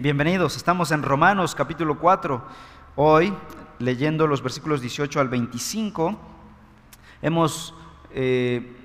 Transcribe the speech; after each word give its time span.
Bienvenidos, 0.00 0.56
estamos 0.56 0.92
en 0.92 1.02
Romanos 1.02 1.54
capítulo 1.54 1.98
4. 1.98 2.42
Hoy, 2.96 3.34
leyendo 3.78 4.26
los 4.26 4.42
versículos 4.42 4.80
18 4.80 5.20
al 5.20 5.28
25, 5.28 6.18
hemos 7.20 7.74
eh, 8.10 8.78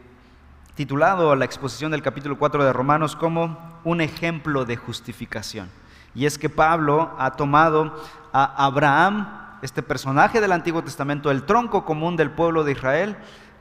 titulado 0.75 1.33
la 1.37 1.45
exposición 1.45 1.91
del 1.91 2.01
capítulo 2.01 2.37
4 2.37 2.65
de 2.65 2.73
Romanos 2.73 3.15
como 3.15 3.79
un 3.85 4.01
ejemplo 4.01 4.65
de 4.65 4.75
justificación. 4.75 5.69
Y 6.13 6.25
es 6.25 6.37
que 6.37 6.49
Pablo 6.49 7.15
ha 7.17 7.31
tomado 7.31 7.95
a 8.33 8.65
Abraham, 8.65 9.57
este 9.61 9.81
personaje 9.81 10.41
del 10.41 10.51
Antiguo 10.51 10.83
Testamento, 10.83 11.31
el 11.31 11.43
tronco 11.43 11.85
común 11.85 12.17
del 12.17 12.31
pueblo 12.31 12.65
de 12.65 12.73
Israel, 12.73 13.15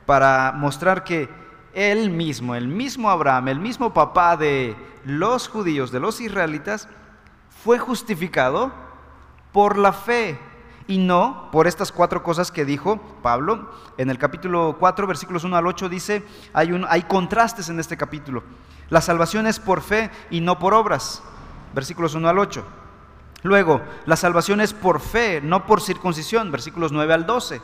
para 0.05 0.51
mostrar 0.51 1.05
que 1.05 1.29
él 1.73 2.09
mismo, 2.09 2.53
el 2.53 2.67
mismo 2.67 3.09
Abraham, 3.09 3.47
el 3.47 3.61
mismo 3.61 3.93
papá 3.93 4.35
de 4.35 4.75
los 5.05 5.47
judíos, 5.47 5.93
de 5.93 6.01
los 6.01 6.19
israelitas, 6.19 6.89
fue 7.65 7.79
justificado 7.79 8.71
por 9.51 9.79
la 9.79 9.91
fe 9.91 10.39
y 10.85 10.99
no 10.99 11.49
por 11.51 11.65
estas 11.65 11.91
cuatro 11.91 12.21
cosas 12.21 12.51
que 12.51 12.63
dijo 12.63 13.01
Pablo. 13.23 13.71
En 13.97 14.11
el 14.11 14.19
capítulo 14.19 14.77
4, 14.79 15.07
versículos 15.07 15.43
1 15.43 15.57
al 15.57 15.65
8 15.65 15.89
dice, 15.89 16.23
hay, 16.53 16.79
hay 16.87 17.01
contrastes 17.01 17.67
en 17.69 17.79
este 17.79 17.97
capítulo. 17.97 18.43
La 18.89 19.01
salvación 19.01 19.47
es 19.47 19.59
por 19.59 19.81
fe 19.81 20.11
y 20.29 20.41
no 20.41 20.59
por 20.59 20.75
obras. 20.75 21.23
Versículos 21.73 22.13
1 22.13 22.29
al 22.29 22.37
8. 22.37 22.63
Luego, 23.41 23.81
la 24.05 24.15
salvación 24.15 24.61
es 24.61 24.71
por 24.71 24.99
fe, 24.99 25.41
no 25.41 25.65
por 25.65 25.81
circuncisión. 25.81 26.51
Versículos 26.51 26.91
9 26.91 27.15
al 27.15 27.25
12. 27.25 27.61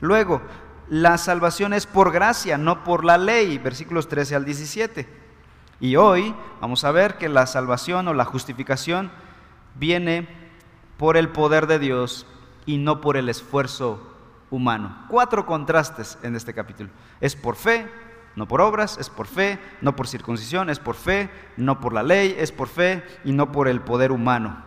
Luego, 0.00 0.42
la 0.88 1.18
salvación 1.18 1.72
es 1.72 1.86
por 1.86 2.12
gracia, 2.12 2.56
no 2.56 2.84
por 2.84 3.04
la 3.04 3.18
ley. 3.18 3.58
Versículos 3.58 4.06
13 4.06 4.36
al 4.36 4.44
17. 4.44 5.24
Y 5.80 5.96
hoy 5.96 6.32
vamos 6.60 6.84
a 6.84 6.92
ver 6.92 7.18
que 7.18 7.28
la 7.28 7.48
salvación 7.48 8.06
o 8.06 8.14
la 8.14 8.24
justificación 8.24 9.10
viene 9.74 10.28
por 10.96 11.16
el 11.16 11.28
poder 11.28 11.66
de 11.66 11.78
Dios 11.78 12.26
y 12.66 12.78
no 12.78 13.00
por 13.00 13.16
el 13.16 13.28
esfuerzo 13.28 14.00
humano. 14.50 15.06
Cuatro 15.08 15.46
contrastes 15.46 16.18
en 16.22 16.36
este 16.36 16.54
capítulo. 16.54 16.90
Es 17.20 17.36
por 17.36 17.56
fe, 17.56 17.88
no 18.36 18.48
por 18.48 18.60
obras, 18.60 18.98
es 18.98 19.10
por 19.10 19.26
fe, 19.26 19.58
no 19.80 19.96
por 19.96 20.08
circuncisión, 20.08 20.70
es 20.70 20.78
por 20.78 20.94
fe, 20.94 21.30
no 21.56 21.80
por 21.80 21.92
la 21.92 22.02
ley, 22.02 22.34
es 22.38 22.52
por 22.52 22.68
fe 22.68 23.04
y 23.24 23.32
no 23.32 23.52
por 23.52 23.68
el 23.68 23.80
poder 23.80 24.12
humano. 24.12 24.62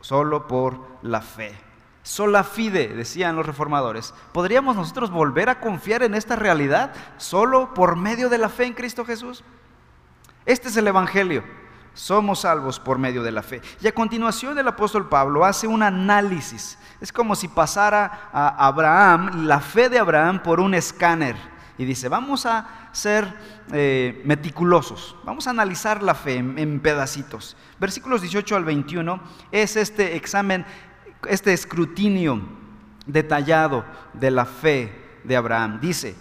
Solo 0.00 0.46
por 0.46 0.80
la 1.02 1.20
fe. 1.20 1.54
Sola 2.02 2.44
fide, 2.44 2.88
decían 2.88 3.36
los 3.36 3.46
reformadores. 3.46 4.14
¿Podríamos 4.32 4.74
nosotros 4.74 5.10
volver 5.10 5.50
a 5.50 5.60
confiar 5.60 6.02
en 6.02 6.14
esta 6.14 6.34
realidad 6.34 6.92
solo 7.18 7.74
por 7.74 7.96
medio 7.96 8.30
de 8.30 8.38
la 8.38 8.48
fe 8.48 8.64
en 8.64 8.72
Cristo 8.72 9.04
Jesús? 9.04 9.44
Este 10.46 10.68
es 10.68 10.76
el 10.76 10.88
Evangelio. 10.88 11.44
Somos 11.94 12.40
salvos 12.40 12.78
por 12.78 12.98
medio 12.98 13.22
de 13.22 13.32
la 13.32 13.42
fe. 13.42 13.60
Y 13.80 13.86
a 13.86 13.92
continuación 13.92 14.58
el 14.58 14.68
apóstol 14.68 15.08
Pablo 15.08 15.44
hace 15.44 15.66
un 15.66 15.82
análisis. 15.82 16.78
Es 17.00 17.12
como 17.12 17.34
si 17.34 17.48
pasara 17.48 18.30
a 18.32 18.66
Abraham, 18.66 19.46
la 19.46 19.60
fe 19.60 19.88
de 19.88 19.98
Abraham, 19.98 20.42
por 20.42 20.60
un 20.60 20.74
escáner. 20.74 21.36
Y 21.78 21.84
dice, 21.84 22.08
vamos 22.08 22.46
a 22.46 22.90
ser 22.92 23.32
eh, 23.72 24.20
meticulosos, 24.24 25.16
vamos 25.24 25.46
a 25.46 25.50
analizar 25.50 26.02
la 26.02 26.14
fe 26.14 26.36
en, 26.36 26.58
en 26.58 26.80
pedacitos. 26.80 27.56
Versículos 27.78 28.20
18 28.20 28.54
al 28.54 28.64
21 28.64 29.20
es 29.50 29.76
este 29.76 30.16
examen, 30.16 30.66
este 31.26 31.54
escrutinio 31.54 32.42
detallado 33.06 33.84
de 34.12 34.30
la 34.30 34.44
fe 34.44 35.20
de 35.24 35.36
Abraham. 35.36 35.80
Dice, 35.80 36.16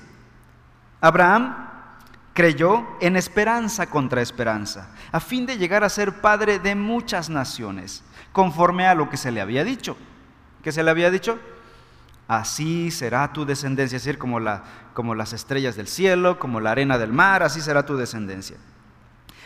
Abraham 1.01 1.68
creyó 2.39 2.87
en 3.01 3.17
esperanza 3.17 3.87
contra 3.87 4.21
esperanza, 4.21 4.87
a 5.11 5.19
fin 5.19 5.45
de 5.45 5.57
llegar 5.57 5.83
a 5.83 5.89
ser 5.89 6.21
padre 6.21 6.57
de 6.57 6.73
muchas 6.73 7.29
naciones, 7.29 8.01
conforme 8.31 8.87
a 8.87 8.95
lo 8.95 9.09
que 9.09 9.17
se 9.17 9.29
le 9.29 9.41
había 9.41 9.65
dicho. 9.65 9.97
¿Qué 10.63 10.71
se 10.71 10.81
le 10.81 10.89
había 10.89 11.11
dicho? 11.11 11.37
Así 12.29 12.91
será 12.91 13.33
tu 13.33 13.43
descendencia, 13.43 13.97
es 13.97 14.05
decir, 14.05 14.17
como, 14.17 14.39
la, 14.39 14.63
como 14.93 15.15
las 15.15 15.33
estrellas 15.33 15.75
del 15.75 15.89
cielo, 15.89 16.39
como 16.39 16.61
la 16.61 16.71
arena 16.71 16.97
del 16.97 17.11
mar, 17.11 17.43
así 17.43 17.59
será 17.59 17.85
tu 17.85 17.97
descendencia. 17.97 18.55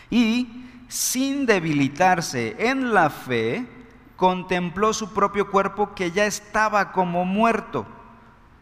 Y 0.08 0.64
sin 0.86 1.46
debilitarse 1.46 2.54
en 2.60 2.94
la 2.94 3.10
fe, 3.10 3.66
contempló 4.14 4.92
su 4.92 5.12
propio 5.12 5.50
cuerpo 5.50 5.96
que 5.96 6.12
ya 6.12 6.26
estaba 6.26 6.92
como 6.92 7.24
muerto, 7.24 7.88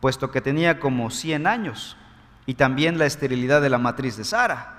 puesto 0.00 0.30
que 0.30 0.40
tenía 0.40 0.80
como 0.80 1.10
100 1.10 1.46
años 1.46 1.98
y 2.46 2.54
también 2.54 2.98
la 2.98 3.06
esterilidad 3.06 3.62
de 3.62 3.70
la 3.70 3.78
matriz 3.78 4.16
de 4.16 4.24
Sara. 4.24 4.78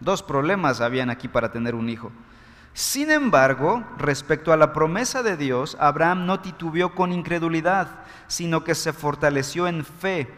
Dos 0.00 0.22
problemas 0.22 0.80
habían 0.80 1.10
aquí 1.10 1.28
para 1.28 1.52
tener 1.52 1.74
un 1.74 1.88
hijo. 1.88 2.10
Sin 2.72 3.10
embargo, 3.10 3.84
respecto 3.98 4.52
a 4.52 4.56
la 4.56 4.72
promesa 4.72 5.22
de 5.22 5.36
Dios, 5.36 5.76
Abraham 5.78 6.26
no 6.26 6.40
titubeó 6.40 6.94
con 6.94 7.12
incredulidad, 7.12 7.88
sino 8.26 8.64
que 8.64 8.74
se 8.74 8.92
fortaleció 8.92 9.68
en 9.68 9.84
fe, 9.84 10.28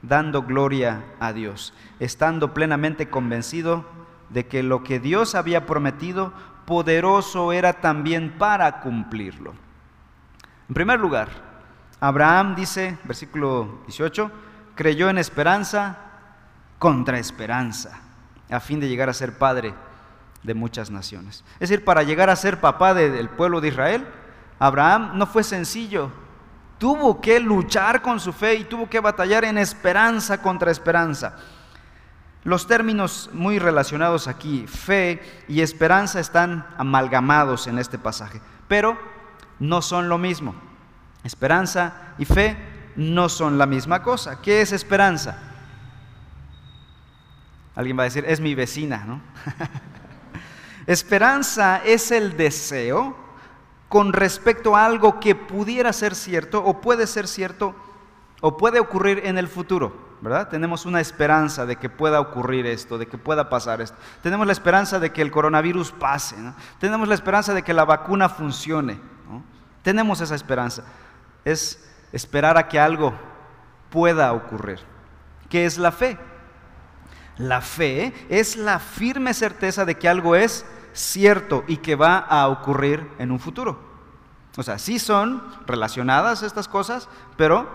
dando 0.00 0.42
gloria 0.42 1.02
a 1.18 1.32
Dios, 1.32 1.74
estando 1.98 2.54
plenamente 2.54 3.08
convencido 3.10 3.84
de 4.28 4.46
que 4.46 4.62
lo 4.62 4.84
que 4.84 5.00
Dios 5.00 5.34
había 5.34 5.66
prometido, 5.66 6.32
poderoso 6.64 7.52
era 7.52 7.72
también 7.72 8.38
para 8.38 8.80
cumplirlo. 8.80 9.54
En 10.68 10.74
primer 10.74 11.00
lugar, 11.00 11.28
Abraham 11.98 12.54
dice, 12.54 12.96
versículo 13.02 13.80
18, 13.86 14.30
creyó 14.76 15.10
en 15.10 15.18
esperanza 15.18 15.98
contra 16.80 17.18
esperanza, 17.18 18.00
a 18.50 18.58
fin 18.58 18.80
de 18.80 18.88
llegar 18.88 19.10
a 19.10 19.14
ser 19.14 19.36
padre 19.36 19.74
de 20.42 20.54
muchas 20.54 20.90
naciones. 20.90 21.44
Es 21.60 21.68
decir, 21.68 21.84
para 21.84 22.02
llegar 22.02 22.30
a 22.30 22.36
ser 22.36 22.58
papá 22.58 22.94
del 22.94 23.28
pueblo 23.28 23.60
de 23.60 23.68
Israel, 23.68 24.08
Abraham 24.58 25.12
no 25.14 25.26
fue 25.26 25.44
sencillo. 25.44 26.10
Tuvo 26.78 27.20
que 27.20 27.38
luchar 27.38 28.00
con 28.00 28.18
su 28.18 28.32
fe 28.32 28.54
y 28.54 28.64
tuvo 28.64 28.88
que 28.88 28.98
batallar 28.98 29.44
en 29.44 29.58
esperanza 29.58 30.40
contra 30.40 30.70
esperanza. 30.70 31.36
Los 32.44 32.66
términos 32.66 33.28
muy 33.34 33.58
relacionados 33.58 34.26
aquí, 34.26 34.66
fe 34.66 35.44
y 35.48 35.60
esperanza, 35.60 36.18
están 36.18 36.66
amalgamados 36.78 37.66
en 37.66 37.78
este 37.78 37.98
pasaje, 37.98 38.40
pero 38.68 38.96
no 39.58 39.82
son 39.82 40.08
lo 40.08 40.16
mismo. 40.16 40.54
Esperanza 41.24 42.14
y 42.16 42.24
fe 42.24 42.56
no 42.96 43.28
son 43.28 43.58
la 43.58 43.66
misma 43.66 44.02
cosa. 44.02 44.40
¿Qué 44.40 44.62
es 44.62 44.72
esperanza? 44.72 45.49
Alguien 47.74 47.98
va 47.98 48.02
a 48.02 48.04
decir, 48.04 48.24
es 48.26 48.40
mi 48.40 48.54
vecina, 48.54 49.04
¿no? 49.06 49.20
Esperanza 50.86 51.82
es 51.84 52.10
el 52.10 52.36
deseo 52.36 53.16
con 53.88 54.12
respecto 54.12 54.76
a 54.76 54.86
algo 54.86 55.20
que 55.20 55.34
pudiera 55.34 55.92
ser 55.92 56.14
cierto 56.14 56.64
o 56.64 56.80
puede 56.80 57.06
ser 57.06 57.28
cierto 57.28 57.74
o 58.40 58.56
puede 58.56 58.80
ocurrir 58.80 59.22
en 59.24 59.36
el 59.38 59.48
futuro, 59.48 60.16
¿verdad? 60.20 60.48
Tenemos 60.48 60.86
una 60.86 61.00
esperanza 61.00 61.66
de 61.66 61.76
que 61.76 61.90
pueda 61.90 62.20
ocurrir 62.20 62.66
esto, 62.66 62.98
de 62.98 63.06
que 63.06 63.18
pueda 63.18 63.48
pasar 63.48 63.80
esto. 63.80 63.96
Tenemos 64.22 64.46
la 64.46 64.52
esperanza 64.52 64.98
de 64.98 65.10
que 65.10 65.22
el 65.22 65.30
coronavirus 65.30 65.92
pase, 65.92 66.36
¿no? 66.38 66.54
Tenemos 66.78 67.08
la 67.08 67.14
esperanza 67.14 67.52
de 67.52 67.62
que 67.62 67.74
la 67.74 67.84
vacuna 67.84 68.28
funcione, 68.28 69.00
¿no? 69.28 69.42
Tenemos 69.82 70.20
esa 70.20 70.34
esperanza. 70.34 70.84
Es 71.44 71.88
esperar 72.12 72.58
a 72.58 72.68
que 72.68 72.78
algo 72.80 73.12
pueda 73.90 74.32
ocurrir. 74.32 74.80
¿Qué 75.48 75.66
es 75.66 75.78
la 75.78 75.92
fe? 75.92 76.18
La 77.38 77.60
fe 77.60 78.12
es 78.28 78.56
la 78.56 78.78
firme 78.78 79.34
certeza 79.34 79.84
de 79.84 79.96
que 79.96 80.08
algo 80.08 80.36
es 80.36 80.66
cierto 80.92 81.64
y 81.66 81.78
que 81.78 81.94
va 81.94 82.18
a 82.18 82.48
ocurrir 82.48 83.08
en 83.18 83.30
un 83.30 83.40
futuro. 83.40 83.78
O 84.56 84.62
sea, 84.62 84.78
sí 84.78 84.98
son 84.98 85.42
relacionadas 85.66 86.42
estas 86.42 86.68
cosas, 86.68 87.08
pero 87.36 87.68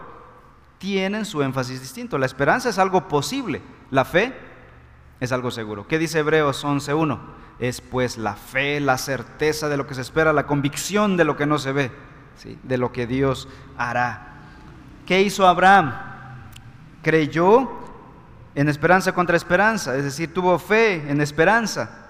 tienen 0.77 1.25
su 1.25 1.41
énfasis 1.41 1.81
distinto. 1.81 2.17
La 2.17 2.25
esperanza 2.25 2.69
es 2.69 2.77
algo 2.77 3.07
posible, 3.07 3.61
la 3.91 4.05
fe 4.05 4.33
es 5.19 5.31
algo 5.31 5.51
seguro. 5.51 5.87
¿Qué 5.87 5.97
dice 5.97 6.19
Hebreos 6.19 6.63
11.1? 6.65 7.19
Es 7.59 7.79
pues 7.79 8.17
la 8.17 8.35
fe, 8.35 8.81
la 8.81 8.97
certeza 8.97 9.69
de 9.69 9.77
lo 9.77 9.87
que 9.87 9.95
se 9.95 10.01
espera, 10.01 10.33
la 10.33 10.45
convicción 10.45 11.15
de 11.15 11.23
lo 11.23 11.37
que 11.37 11.45
no 11.45 11.57
se 11.57 11.71
ve, 11.71 11.91
de 12.63 12.77
lo 12.77 12.91
que 12.91 13.07
Dios 13.07 13.47
hará. 13.77 14.33
¿Qué 15.05 15.21
hizo 15.21 15.47
Abraham? 15.47 15.93
Creyó 17.01 17.84
en 18.55 18.69
esperanza 18.69 19.11
contra 19.11 19.35
esperanza, 19.35 19.95
es 19.95 20.05
decir, 20.05 20.33
tuvo 20.33 20.57
fe 20.57 21.09
en 21.11 21.19
esperanza. 21.21 22.05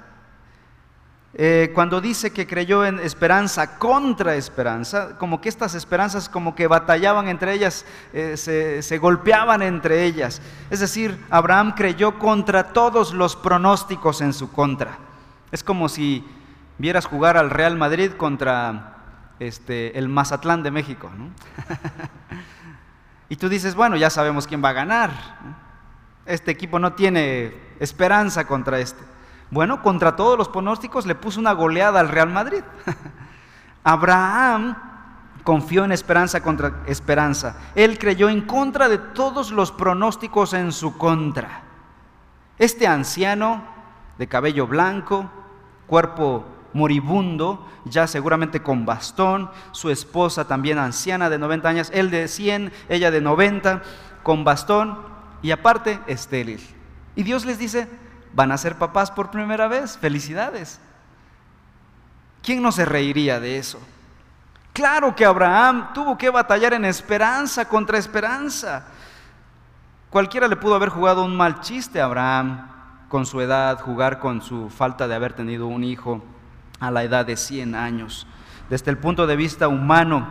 Eh, 1.37 1.71
cuando 1.73 1.99
dice 1.99 2.31
que 2.31 2.47
creyó 2.47 2.85
en 2.85 2.97
esperanza 2.99 3.77
contra 3.77 4.35
esperanza, 4.35 5.17
como 5.17 5.41
que 5.41 5.49
estas 5.49 5.75
esperanzas 5.75 6.29
como 6.29 6.55
que 6.55 6.67
batallaban 6.67 7.27
entre 7.27 7.51
ellas, 7.51 7.85
eh, 8.13 8.37
se, 8.37 8.97
golpeaban 8.99 9.61
entre 9.61 10.05
ellas. 10.05 10.41
Es 10.69 10.79
decir, 10.79 11.19
Abraham 11.29 11.73
creyó 11.75 12.19
contra 12.19 12.71
todos 12.71 13.13
los 13.13 13.35
pronósticos 13.35 14.21
en 14.21 14.31
su 14.31 14.49
contra. 14.49 14.97
Es 15.51 15.61
como 15.61 15.89
si 15.89 16.25
vieras 16.77 17.05
jugar 17.05 17.35
al 17.35 17.49
Real 17.49 17.75
Madrid 17.75 18.11
contra 18.13 18.93
este, 19.39 19.97
el 19.99 20.07
Mazatlán 20.07 20.63
de 20.63 20.71
México. 20.71 21.11
y 23.29 23.35
tú 23.35 23.49
dices, 23.49 23.75
bueno, 23.75 23.97
ya 23.97 24.09
sabemos 24.09 24.47
quién 24.47 24.63
va 24.63 24.69
a 24.69 24.73
ganar. 24.73 25.64
Este 26.25 26.51
equipo 26.51 26.79
no 26.79 26.93
tiene 26.93 27.53
esperanza 27.79 28.47
contra 28.47 28.79
este. 28.79 29.03
Bueno, 29.51 29.81
contra 29.81 30.15
todos 30.15 30.37
los 30.37 30.49
pronósticos 30.49 31.05
le 31.05 31.15
puso 31.15 31.39
una 31.39 31.53
goleada 31.53 31.99
al 31.99 32.09
Real 32.09 32.29
Madrid. 32.29 32.63
Abraham 33.83 34.75
confió 35.43 35.85
en 35.85 35.91
esperanza 35.91 36.41
contra 36.41 36.81
esperanza. 36.87 37.57
Él 37.75 37.99
creyó 37.99 38.29
en 38.29 38.41
contra 38.41 38.89
de 38.89 38.97
todos 38.97 39.51
los 39.51 39.71
pronósticos 39.71 40.53
en 40.53 40.71
su 40.71 40.97
contra. 40.97 41.61
Este 42.57 42.87
anciano 42.87 43.63
de 44.17 44.27
cabello 44.27 44.65
blanco, 44.65 45.29
cuerpo 45.85 46.45
moribundo, 46.73 47.67
ya 47.85 48.07
seguramente 48.07 48.63
con 48.63 48.85
bastón, 48.85 49.51
su 49.71 49.91
esposa 49.91 50.47
también 50.47 50.79
anciana 50.79 51.29
de 51.29 51.37
90 51.37 51.69
años, 51.69 51.91
él 51.93 52.09
de 52.09 52.27
100, 52.27 52.73
ella 52.89 53.11
de 53.11 53.21
90, 53.21 53.83
con 54.23 54.43
bastón 54.43 55.14
y 55.45 55.51
aparte 55.51 55.99
estéril. 56.07 56.59
Y 57.15 57.21
Dios 57.21 57.45
les 57.45 57.59
dice, 57.59 57.87
van 58.33 58.51
a 58.51 58.57
ser 58.57 58.79
papás 58.79 59.11
por 59.11 59.29
primera 59.29 59.67
vez, 59.67 59.95
felicidades. 59.95 60.79
¿Quién 62.41 62.63
no 62.63 62.71
se 62.71 62.83
reiría 62.83 63.39
de 63.39 63.59
eso? 63.59 63.79
Claro 64.73 65.15
que 65.15 65.23
Abraham 65.23 65.93
tuvo 65.93 66.17
que 66.17 66.31
batallar 66.31 66.73
en 66.73 66.83
esperanza 66.83 67.65
contra 67.65 67.99
esperanza. 67.99 68.87
Cualquiera 70.09 70.47
le 70.47 70.55
pudo 70.55 70.73
haber 70.73 70.89
jugado 70.89 71.23
un 71.23 71.37
mal 71.37 71.61
chiste 71.61 72.01
a 72.01 72.05
Abraham 72.05 72.67
con 73.07 73.27
su 73.27 73.39
edad, 73.39 73.79
jugar 73.81 74.17
con 74.17 74.41
su 74.41 74.71
falta 74.71 75.07
de 75.07 75.13
haber 75.13 75.33
tenido 75.33 75.67
un 75.67 75.83
hijo 75.83 76.25
a 76.79 76.89
la 76.89 77.03
edad 77.03 77.23
de 77.23 77.37
100 77.37 77.75
años. 77.75 78.25
Desde 78.67 78.89
el 78.89 78.97
punto 78.97 79.27
de 79.27 79.35
vista 79.35 79.67
humano, 79.67 80.27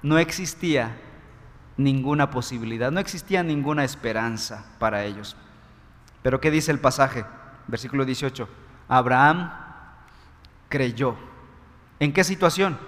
no 0.00 0.16
existía 0.16 0.96
ninguna 1.76 2.30
posibilidad, 2.30 2.90
no 2.90 3.00
existía 3.00 3.42
ninguna 3.42 3.84
esperanza 3.84 4.64
para 4.78 5.04
ellos. 5.04 5.36
Pero 6.22 6.40
¿qué 6.40 6.50
dice 6.50 6.70
el 6.70 6.78
pasaje? 6.78 7.24
Versículo 7.66 8.04
18. 8.04 8.48
Abraham 8.88 9.52
creyó. 10.68 11.16
¿En 12.00 12.12
qué 12.12 12.24
situación? 12.24 12.78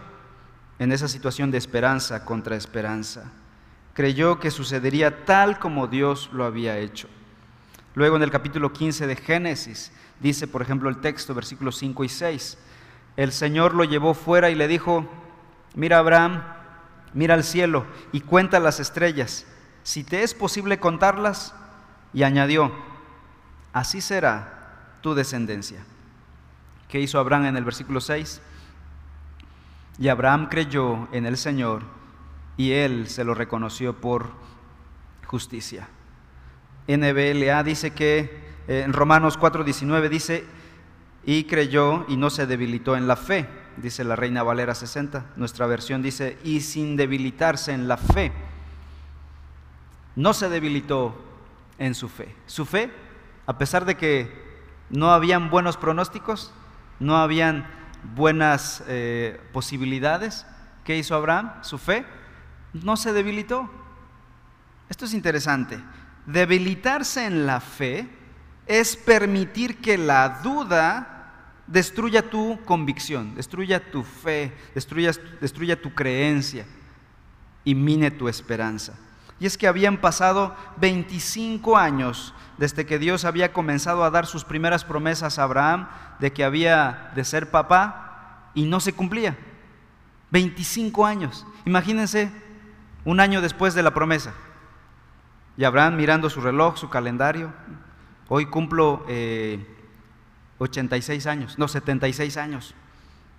En 0.79 0.93
esa 0.93 1.09
situación 1.09 1.51
de 1.51 1.59
esperanza 1.59 2.25
contra 2.25 2.57
esperanza. 2.57 3.33
Creyó 3.95 4.39
que 4.39 4.51
sucedería 4.51 5.25
tal 5.25 5.59
como 5.59 5.87
Dios 5.87 6.31
lo 6.33 6.45
había 6.45 6.79
hecho. 6.79 7.09
Luego 7.95 8.17
en 8.17 8.23
el 8.23 8.31
capítulo 8.31 8.73
15 8.73 9.07
de 9.07 9.17
Génesis 9.17 9.91
dice, 10.21 10.47
por 10.47 10.61
ejemplo, 10.61 10.89
el 10.91 10.99
texto, 10.99 11.35
versículos 11.35 11.79
5 11.79 12.05
y 12.05 12.09
6, 12.09 12.59
el 13.17 13.33
Señor 13.33 13.75
lo 13.75 13.85
llevó 13.85 14.13
fuera 14.13 14.51
y 14.51 14.55
le 14.55 14.69
dijo, 14.69 15.09
mira 15.75 15.99
Abraham, 15.99 16.43
mira 17.17 17.35
al 17.35 17.45
cielo 17.45 17.87
y 18.13 18.21
cuenta 18.21 18.61
las 18.61 18.79
estrellas, 18.79 19.47
si 19.83 20.05
te 20.05 20.23
es 20.23 20.35
posible 20.35 20.79
contarlas. 20.79 21.55
Y 22.13 22.23
añadió, 22.23 22.73
así 23.73 24.01
será 24.01 24.99
tu 25.01 25.15
descendencia. 25.15 25.85
¿Qué 26.89 27.01
hizo 27.01 27.19
Abraham 27.19 27.47
en 27.47 27.57
el 27.57 27.65
versículo 27.65 28.01
6? 28.01 28.41
Y 29.99 30.09
Abraham 30.09 30.49
creyó 30.49 31.09
en 31.13 31.27
el 31.27 31.37
Señor 31.37 31.83
y 32.57 32.73
él 32.73 33.09
se 33.09 33.25
lo 33.25 33.35
reconoció 33.35 33.95
por 33.95 34.31
justicia. 35.27 35.89
NBLA 36.87 37.63
dice 37.65 37.93
que 37.93 38.47
eh, 38.69 38.83
en 38.85 38.93
Romanos 38.93 39.39
4:19 39.39 40.09
dice, 40.09 40.45
y 41.27 41.45
creyó 41.45 42.07
y 42.09 42.17
no 42.17 42.31
se 42.31 42.47
debilitó 42.47 42.97
en 42.97 43.09
la 43.09 43.17
fe, 43.17 43.49
dice 43.77 44.05
la 44.05 44.15
Reina 44.15 44.45
Valera 44.45 44.77
60. 44.77 45.33
Nuestra 45.35 45.67
versión 45.67 46.01
dice, 46.01 46.39
y 46.45 46.61
sin 46.61 46.97
debilitarse 46.97 47.73
en 47.73 47.89
la 47.89 47.97
fe. 47.97 48.33
No 50.15 50.33
se 50.33 50.49
debilitó 50.49 51.21
en 51.79 51.97
su 51.97 52.09
fe. 52.09 52.33
Su 52.47 52.65
fe, 52.65 52.93
a 53.45 53.59
pesar 53.59 53.85
de 53.85 53.97
que 53.97 54.47
no 54.89 55.11
habían 55.11 55.51
buenos 55.51 55.77
pronósticos, 55.77 56.53
no 57.01 57.17
habían 57.17 57.67
buenas 58.15 58.85
eh, 58.87 59.41
posibilidades, 59.53 60.47
¿qué 60.85 60.97
hizo 60.97 61.17
Abraham? 61.17 61.55
Su 61.63 61.77
fe 61.77 62.07
no 62.73 62.97
se 62.97 63.13
debilitó. 63.13 63.69
Esto 64.89 65.07
es 65.07 65.13
interesante. 65.13 65.81
Debilitarse 66.27 67.27
en 67.27 67.47
la 67.47 67.59
fe 67.59 68.09
es 68.67 68.97
permitir 68.97 69.81
que 69.81 69.99
la 69.99 70.41
duda 70.45 71.16
destruya 71.67 72.31
tu 72.31 72.59
convicción, 72.65 73.35
destruya 73.35 73.91
tu 73.91 74.03
fe, 74.03 74.53
destruya, 74.75 75.13
destruya 75.41 75.81
tu 75.81 75.95
creencia 75.95 76.67
y 77.65 77.75
mine 77.75 78.11
tu 78.11 78.29
esperanza. 78.29 78.95
Y 79.39 79.47
es 79.47 79.59
que 79.59 79.69
habían 79.69 79.99
pasado 79.99 80.57
25 80.79 81.77
años 81.77 82.33
desde 82.57 82.87
que 82.87 82.99
Dios 82.99 83.25
había 83.25 83.53
comenzado 83.53 84.03
a 84.05 84.11
dar 84.11 84.27
sus 84.27 84.45
primeras 84.45 84.85
promesas 84.85 85.39
a 85.39 85.43
Abraham 85.43 85.89
de 86.21 86.33
que 86.33 86.45
había 86.45 87.13
de 87.15 87.25
ser 87.25 87.51
papá 87.51 88.51
y 88.55 88.65
no 88.65 88.81
se 88.81 88.95
cumplía. 88.95 89.37
25 90.31 91.05
años. 91.05 91.47
Imagínense 91.67 92.31
un 93.05 93.21
año 93.21 93.43
después 93.43 93.75
de 93.75 93.83
la 93.83 93.93
promesa. 93.93 94.33
Y 95.59 95.65
Abraham 95.65 95.97
mirando 95.97 96.31
su 96.31 96.41
reloj, 96.41 96.77
su 96.77 96.89
calendario. 96.89 97.53
Hoy 98.29 98.47
cumplo 98.47 99.05
eh, 99.09 99.65
86 100.59 101.27
años, 101.27 101.59
no, 101.59 101.69
76 101.69 102.37
años. 102.37 102.75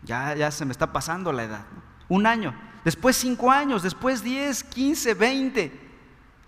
Ya, 0.04 0.36
ya 0.36 0.52
se 0.52 0.66
me 0.66 0.72
está 0.72 0.94
pasando 0.94 1.32
la 1.32 1.44
edad. 1.44 1.66
Un 2.08 2.26
año, 2.28 2.54
después 2.86 3.16
5 3.18 3.52
años, 3.52 3.84
después 3.84 4.24
10, 4.24 4.64
15, 4.64 5.14
20. 5.14 5.88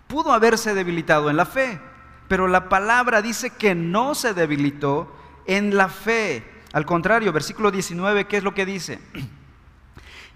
Pudo 0.06 0.32
haberse 0.32 0.74
debilitado 0.74 1.30
en 1.30 1.36
la 1.36 1.46
fe, 1.46 1.80
pero 2.28 2.48
la 2.48 2.68
palabra 2.68 3.22
dice 3.22 3.50
que 3.50 3.74
no 3.74 4.14
se 4.14 4.34
debilitó 4.34 5.14
en 5.46 5.76
la 5.76 5.88
fe. 5.88 6.44
Al 6.72 6.86
contrario, 6.86 7.32
versículo 7.32 7.70
19, 7.70 8.26
¿qué 8.26 8.38
es 8.38 8.44
lo 8.44 8.54
que 8.54 8.66
dice? 8.66 9.00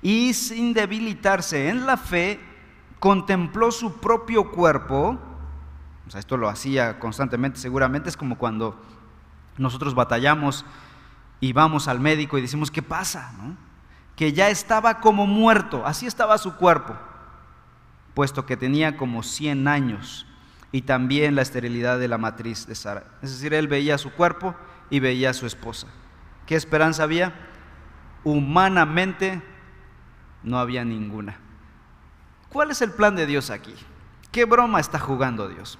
Y 0.02 0.34
sin 0.34 0.74
debilitarse 0.74 1.70
en 1.70 1.86
la 1.86 1.96
fe, 1.96 2.38
contempló 3.00 3.70
su 3.70 4.00
propio 4.00 4.50
cuerpo. 4.50 5.18
O 6.06 6.10
sea, 6.10 6.20
esto 6.20 6.36
lo 6.36 6.50
hacía 6.50 6.98
constantemente, 6.98 7.58
seguramente 7.58 8.10
es 8.10 8.16
como 8.16 8.36
cuando 8.36 8.82
nosotros 9.56 9.94
batallamos 9.94 10.64
y 11.40 11.52
vamos 11.52 11.88
al 11.88 12.00
médico 12.00 12.38
y 12.38 12.42
decimos, 12.42 12.70
¿qué 12.70 12.82
pasa? 12.82 13.32
Que 14.16 14.32
ya 14.32 14.48
estaba 14.48 15.00
como 15.00 15.26
muerto, 15.26 15.86
así 15.86 16.06
estaba 16.06 16.38
su 16.38 16.56
cuerpo, 16.56 16.96
puesto 18.14 18.46
que 18.46 18.56
tenía 18.56 18.96
como 18.96 19.22
100 19.22 19.68
años 19.68 20.26
y 20.72 20.82
también 20.82 21.34
la 21.34 21.42
esterilidad 21.42 21.98
de 21.98 22.08
la 22.08 22.18
matriz 22.18 22.66
de 22.66 22.74
Sara. 22.74 23.04
Es 23.22 23.30
decir, 23.30 23.54
él 23.54 23.68
veía 23.68 23.98
su 23.98 24.12
cuerpo 24.12 24.54
y 24.90 25.00
veía 25.00 25.30
a 25.30 25.34
su 25.34 25.46
esposa. 25.46 25.86
¿Qué 26.46 26.56
esperanza 26.56 27.04
había? 27.04 27.32
Humanamente 28.24 29.42
no 30.42 30.58
había 30.58 30.84
ninguna. 30.84 31.38
¿Cuál 32.48 32.70
es 32.70 32.82
el 32.82 32.92
plan 32.92 33.16
de 33.16 33.26
Dios 33.26 33.50
aquí? 33.50 33.74
¿Qué 34.30 34.44
broma 34.44 34.80
está 34.80 34.98
jugando 34.98 35.48
Dios? 35.48 35.78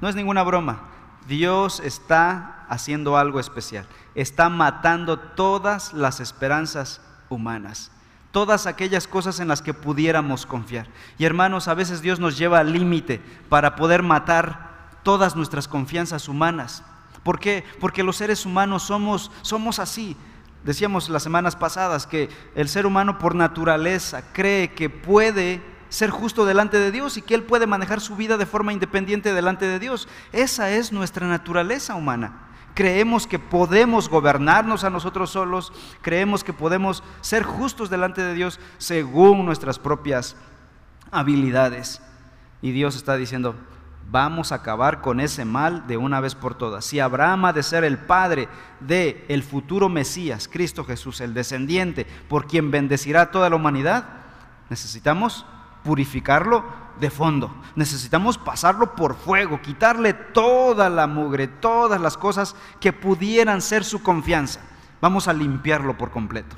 No 0.00 0.08
es 0.08 0.14
ninguna 0.14 0.42
broma. 0.42 0.89
Dios 1.26 1.80
está 1.80 2.64
haciendo 2.68 3.16
algo 3.16 3.40
especial. 3.40 3.86
Está 4.14 4.48
matando 4.48 5.18
todas 5.18 5.92
las 5.92 6.20
esperanzas 6.20 7.00
humanas, 7.28 7.90
todas 8.32 8.66
aquellas 8.66 9.06
cosas 9.06 9.40
en 9.40 9.48
las 9.48 9.62
que 9.62 9.74
pudiéramos 9.74 10.46
confiar. 10.46 10.88
Y 11.18 11.24
hermanos, 11.24 11.68
a 11.68 11.74
veces 11.74 12.02
Dios 12.02 12.20
nos 12.20 12.38
lleva 12.38 12.58
al 12.58 12.72
límite 12.72 13.20
para 13.48 13.76
poder 13.76 14.02
matar 14.02 14.70
todas 15.02 15.36
nuestras 15.36 15.68
confianzas 15.68 16.28
humanas. 16.28 16.82
¿Por 17.22 17.38
qué? 17.38 17.64
Porque 17.80 18.02
los 18.02 18.16
seres 18.16 18.46
humanos 18.46 18.82
somos, 18.82 19.30
somos 19.42 19.78
así. 19.78 20.16
Decíamos 20.64 21.08
las 21.08 21.22
semanas 21.22 21.56
pasadas 21.56 22.06
que 22.06 22.28
el 22.54 22.68
ser 22.68 22.86
humano 22.86 23.18
por 23.18 23.34
naturaleza 23.34 24.32
cree 24.32 24.72
que 24.74 24.90
puede 24.90 25.62
ser 25.90 26.08
justo 26.08 26.46
delante 26.46 26.78
de 26.78 26.90
Dios 26.90 27.18
y 27.18 27.22
que 27.22 27.34
Él 27.34 27.42
puede 27.42 27.66
manejar 27.66 28.00
su 28.00 28.16
vida 28.16 28.38
de 28.38 28.46
forma 28.46 28.72
independiente 28.72 29.34
delante 29.34 29.66
de 29.66 29.78
Dios. 29.78 30.08
Esa 30.32 30.70
es 30.70 30.92
nuestra 30.92 31.26
naturaleza 31.26 31.94
humana. 31.94 32.46
Creemos 32.74 33.26
que 33.26 33.38
podemos 33.38 34.08
gobernarnos 34.08 34.84
a 34.84 34.90
nosotros 34.90 35.30
solos, 35.30 35.72
creemos 36.00 36.44
que 36.44 36.52
podemos 36.52 37.02
ser 37.20 37.42
justos 37.42 37.90
delante 37.90 38.22
de 38.22 38.32
Dios 38.32 38.60
según 38.78 39.44
nuestras 39.44 39.78
propias 39.78 40.36
habilidades. 41.10 42.00
Y 42.62 42.70
Dios 42.70 42.94
está 42.94 43.16
diciendo, 43.16 43.56
vamos 44.10 44.52
a 44.52 44.56
acabar 44.56 45.00
con 45.00 45.20
ese 45.20 45.44
mal 45.44 45.86
de 45.88 45.96
una 45.96 46.20
vez 46.20 46.34
por 46.34 46.54
todas. 46.54 46.84
Si 46.84 47.00
Abraham 47.00 47.46
ha 47.46 47.52
de 47.52 47.62
ser 47.62 47.84
el 47.84 47.98
padre 47.98 48.48
de 48.80 49.24
el 49.28 49.42
futuro 49.42 49.88
Mesías, 49.88 50.48
Cristo 50.48 50.84
Jesús, 50.84 51.20
el 51.20 51.34
descendiente 51.34 52.06
por 52.28 52.46
quien 52.46 52.70
bendecirá 52.70 53.30
toda 53.30 53.50
la 53.50 53.56
humanidad, 53.56 54.04
necesitamos 54.68 55.44
purificarlo 55.84 56.64
de 57.00 57.10
fondo. 57.10 57.54
Necesitamos 57.74 58.38
pasarlo 58.38 58.94
por 58.94 59.16
fuego, 59.16 59.60
quitarle 59.62 60.12
toda 60.14 60.90
la 60.90 61.06
mugre, 61.06 61.48
todas 61.48 62.00
las 62.00 62.16
cosas 62.16 62.54
que 62.80 62.92
pudieran 62.92 63.62
ser 63.62 63.84
su 63.84 64.02
confianza. 64.02 64.60
Vamos 65.00 65.28
a 65.28 65.32
limpiarlo 65.32 65.96
por 65.96 66.10
completo. 66.10 66.56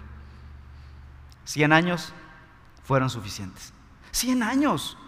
Cien 1.45 1.73
años 1.73 2.13
fueron 2.85 3.11
suficientes. 3.11 3.73
Cien 4.11 4.43
años. 4.43 4.99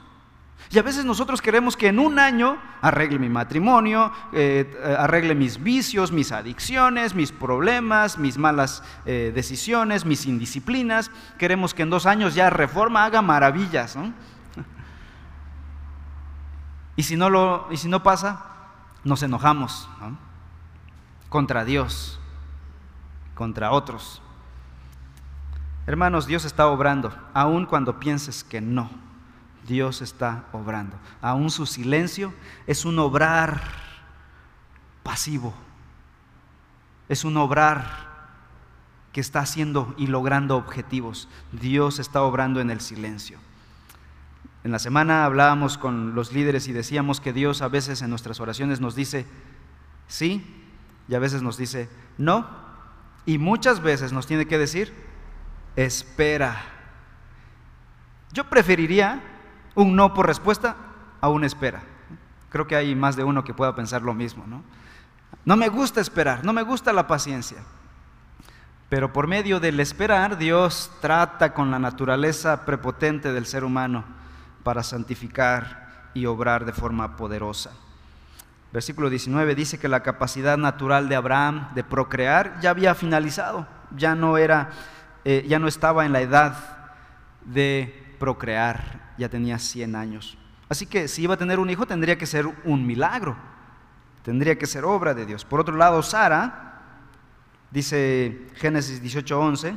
Y 0.71 0.79
a 0.79 0.83
veces 0.83 1.05
nosotros 1.05 1.41
queremos 1.41 1.77
que 1.77 1.89
en 1.89 1.99
un 1.99 2.19
año 2.19 2.59
arregle 2.81 3.19
mi 3.19 3.29
matrimonio, 3.29 4.11
eh, 4.33 4.75
eh, 4.77 4.97
arregle 4.99 5.35
mis 5.35 5.63
vicios, 5.63 6.11
mis 6.11 6.33
adicciones, 6.33 7.15
mis 7.15 7.31
problemas, 7.31 8.19
mis 8.19 8.39
malas 8.39 8.83
eh, 9.05 9.31
decisiones, 9.35 10.05
mis 10.05 10.27
indisciplinas. 10.27 11.11
Queremos 11.39 11.75
que 11.75 11.83
en 11.83 11.91
dos 11.91 12.07
años 12.07 12.35
ya 12.35 12.51
reforma 12.51 13.05
haga 13.05 13.23
maravillas. 13.23 13.97
Y, 16.97 17.03
si 17.03 17.17
no 17.17 17.29
lo, 17.29 17.67
y 17.73 17.77
si 17.77 17.89
no 17.89 18.05
pasa, 18.05 18.45
nos 19.03 19.21
enojamos 19.25 19.89
contra 21.29 21.65
Dios, 21.65 22.21
contra 23.35 23.73
otros. 23.73 24.23
Hermanos, 25.89 26.29
Dios 26.29 26.45
está 26.45 26.69
obrando, 26.69 27.13
aun 27.35 27.67
cuando 27.67 27.99
pienses 27.99 28.45
que 28.45 28.61
no. 28.61 29.04
Dios 29.67 30.03
está 30.03 30.47
obrando. 30.53 30.99
Aún 31.21 31.51
su 31.51 31.67
silencio 31.67 32.35
es 32.67 32.85
un 32.85 32.99
obrar 32.99 33.63
pasivo. 35.03 35.55
Es 37.09 37.25
un 37.25 37.37
obrar 37.37 38.15
que 39.13 39.21
está 39.21 39.41
haciendo 39.41 39.95
y 39.97 40.09
logrando 40.09 40.57
objetivos. 40.57 41.29
Dios 41.53 41.99
está 41.99 42.23
obrando 42.23 42.61
en 42.61 42.71
el 42.71 42.81
silencio. 42.81 43.39
En 44.65 44.73
la 44.73 44.79
semana 44.79 45.25
hablábamos 45.25 45.79
con 45.79 46.15
los 46.15 46.33
líderes 46.33 46.69
y 46.69 46.73
decíamos 46.73 47.21
que 47.21 47.33
Dios 47.33 47.63
a 47.63 47.69
veces 47.69 48.03
en 48.03 48.11
nuestras 48.11 48.41
oraciones 48.41 48.81
nos 48.81 48.95
dice 48.95 49.27
sí 50.09 50.45
y 51.07 51.15
a 51.15 51.19
veces 51.19 51.43
nos 51.43 51.57
dice 51.57 51.89
no. 52.19 52.47
Y 53.27 53.39
muchas 53.39 53.81
veces 53.81 54.13
nos 54.13 54.27
tiene 54.27 54.47
que 54.47 54.59
decir 54.59 54.93
espera. 55.77 56.63
Yo 58.33 58.49
preferiría 58.49 59.23
un 59.75 59.97
no 59.97 60.15
por 60.15 60.27
respuesta 60.27 60.77
a 61.21 61.29
una 61.29 61.47
espera. 61.47 61.83
Creo 62.51 62.67
que 62.67 62.77
hay 62.77 62.95
más 62.95 63.17
de 63.17 63.25
uno 63.25 63.45
que 63.45 63.55
pueda 63.55 63.75
pensar 63.75 64.03
lo 64.03 64.15
mismo. 64.15 64.45
¿no? 64.47 64.63
no 65.45 65.57
me 65.57 65.69
gusta 65.69 66.01
esperar, 66.01 66.45
no 66.45 66.53
me 66.53 66.63
gusta 66.63 66.93
la 66.93 67.07
paciencia. 67.07 67.59
Pero 68.89 69.13
por 69.13 69.27
medio 69.27 69.61
del 69.61 69.81
esperar, 69.81 70.39
Dios 70.39 70.91
trata 71.01 71.53
con 71.53 71.71
la 71.71 71.79
naturaleza 71.79 72.65
prepotente 72.65 73.33
del 73.33 73.47
ser 73.47 73.65
humano 73.65 74.05
para 74.63 74.83
santificar 74.83 76.11
y 76.15 76.27
obrar 76.27 76.65
de 76.65 76.73
forma 76.73 77.17
poderosa. 77.17 77.73
Versículo 78.73 79.11
19 79.11 79.55
dice 79.55 79.79
que 79.79 79.89
la 79.89 80.03
capacidad 80.03 80.57
natural 80.57 81.09
de 81.09 81.17
Abraham 81.17 81.69
de 81.75 81.85
procrear 81.85 82.61
ya 82.61 82.71
había 82.71 82.95
finalizado, 82.95 83.67
ya 83.97 84.15
no 84.15 84.37
era, 84.39 84.71
eh, 85.25 85.45
ya 85.49 85.59
no 85.59 85.69
estaba 85.69 86.07
en 86.07 86.13
la 86.13 86.21
edad 86.21 86.57
de 87.45 88.17
procrear 88.19 89.04
ya 89.19 89.29
tenía 89.29 89.59
100 89.59 89.97
años. 89.97 90.39
Así 90.69 90.87
que 90.87 91.09
si 91.09 91.23
iba 91.23 91.35
a 91.35 91.39
tener 91.39 91.59
un 91.59 91.71
hijo 91.71 91.87
tendría 91.87 92.19
que 92.19 92.27
ser 92.27 92.47
un 92.65 92.87
milagro, 92.87 93.37
tendría 94.23 94.59
que 94.59 94.67
ser 94.67 94.85
obra 94.85 95.15
de 95.15 95.27
Dios. 95.27 95.45
Por 95.45 95.61
otro 95.61 95.77
lado, 95.77 96.03
Sara, 96.03 96.81
dice 97.71 98.49
Génesis 98.57 99.03
18:11, 99.03 99.77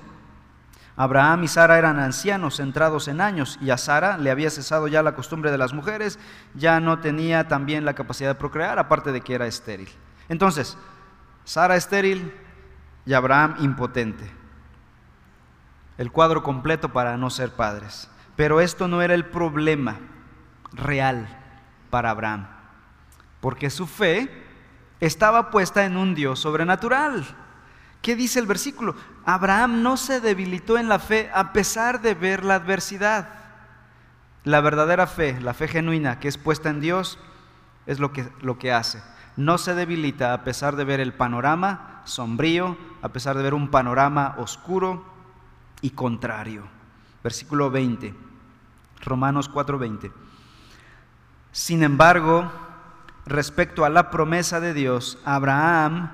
Abraham 0.96 1.44
y 1.44 1.48
Sara 1.48 1.78
eran 1.78 2.00
ancianos, 2.00 2.58
centrados 2.58 3.08
en 3.08 3.22
años, 3.22 3.60
y 3.62 3.70
a 3.70 3.78
Sara 3.78 4.18
le 4.18 4.32
había 4.32 4.50
cesado 4.50 4.88
ya 4.88 5.04
la 5.04 5.14
costumbre 5.14 5.52
de 5.52 5.58
las 5.60 5.72
mujeres, 5.72 6.18
ya 6.56 6.80
no 6.80 7.00
tenía 7.00 7.48
también 7.48 7.86
la 7.86 7.94
capacidad 7.94 8.32
de 8.32 8.36
procrear, 8.36 8.80
aparte 8.80 9.12
de 9.12 9.22
que 9.22 9.36
era 9.36 9.46
estéril. 9.46 9.90
Entonces, 10.28 10.76
Sara 11.44 11.76
estéril 11.76 12.34
y 13.06 13.14
Abraham 13.14 13.58
impotente. 13.60 14.30
El 16.00 16.12
cuadro 16.12 16.42
completo 16.42 16.92
para 16.92 17.16
no 17.16 17.30
ser 17.30 17.52
padres. 17.52 18.10
Pero 18.38 18.62
esto 18.62 18.88
no 18.88 19.02
era 19.02 19.16
el 19.16 19.26
problema 19.26 19.98
real 20.72 21.28
para 21.90 22.12
Abraham, 22.12 22.48
porque 23.42 23.70
su 23.72 23.88
fe 23.88 24.30
estaba 25.00 25.50
puesta 25.50 25.86
en 25.86 25.98
un 25.98 26.14
Dios 26.14 26.40
sobrenatural. 26.40 27.26
¿Qué 28.02 28.16
dice 28.16 28.40
el 28.40 28.46
versículo? 28.46 28.96
Abraham 29.26 29.82
no 29.82 29.98
se 29.98 30.22
debilitó 30.22 30.78
en 30.78 30.88
la 30.88 31.00
fe 31.00 31.32
a 31.34 31.52
pesar 31.52 32.00
de 32.02 32.14
ver 32.14 32.46
la 32.46 32.56
adversidad. 32.56 33.28
La 34.44 34.62
verdadera 34.62 35.08
fe, 35.08 35.42
la 35.42 35.56
fe 35.56 35.68
genuina 35.68 36.20
que 36.20 36.28
es 36.28 36.38
puesta 36.38 36.70
en 36.70 36.80
Dios, 36.80 37.18
es 37.88 38.00
lo 38.00 38.14
que, 38.14 38.30
lo 38.42 38.60
que 38.60 38.72
hace. 38.72 39.02
No 39.36 39.58
se 39.58 39.74
debilita 39.74 40.34
a 40.34 40.44
pesar 40.44 40.76
de 40.76 40.84
ver 40.84 41.00
el 41.00 41.14
panorama 41.14 42.02
sombrío, 42.06 42.78
a 43.02 43.10
pesar 43.10 43.36
de 43.36 43.44
ver 43.44 43.56
un 43.56 43.70
panorama 43.70 44.36
oscuro 44.38 45.06
y 45.82 45.90
contrario. 45.90 46.77
Versículo 47.28 47.70
20. 47.70 48.14
Romanos 49.04 49.50
4:20. 49.50 50.14
Sin 51.52 51.84
embargo, 51.84 52.50
respecto 53.26 53.84
a 53.84 53.90
la 53.90 54.10
promesa 54.12 54.62
de 54.62 54.74
Dios, 54.74 55.20
Abraham 55.26 56.10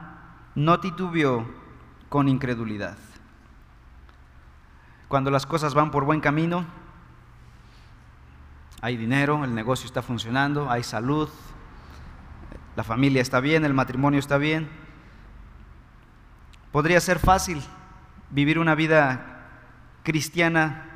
no 0.56 0.80
titubeó 0.80 1.46
con 2.10 2.30
incredulidad. 2.30 2.98
Cuando 5.08 5.30
las 5.30 5.46
cosas 5.46 5.76
van 5.76 5.92
por 5.92 6.04
buen 6.04 6.20
camino, 6.20 6.66
hay 8.82 8.98
dinero, 8.98 9.44
el 9.44 9.54
negocio 9.54 9.86
está 9.86 10.02
funcionando, 10.02 10.72
hay 10.72 10.82
salud, 10.82 11.30
la 12.76 12.84
familia 12.84 13.22
está 13.22 13.40
bien, 13.40 13.66
el 13.66 13.76
matrimonio 13.76 14.20
está 14.20 14.40
bien. 14.40 14.68
Podría 16.72 17.00
ser 17.00 17.20
fácil 17.20 17.62
vivir 18.32 18.58
una 18.58 18.74
vida 18.74 19.28
cristiana 20.02 20.90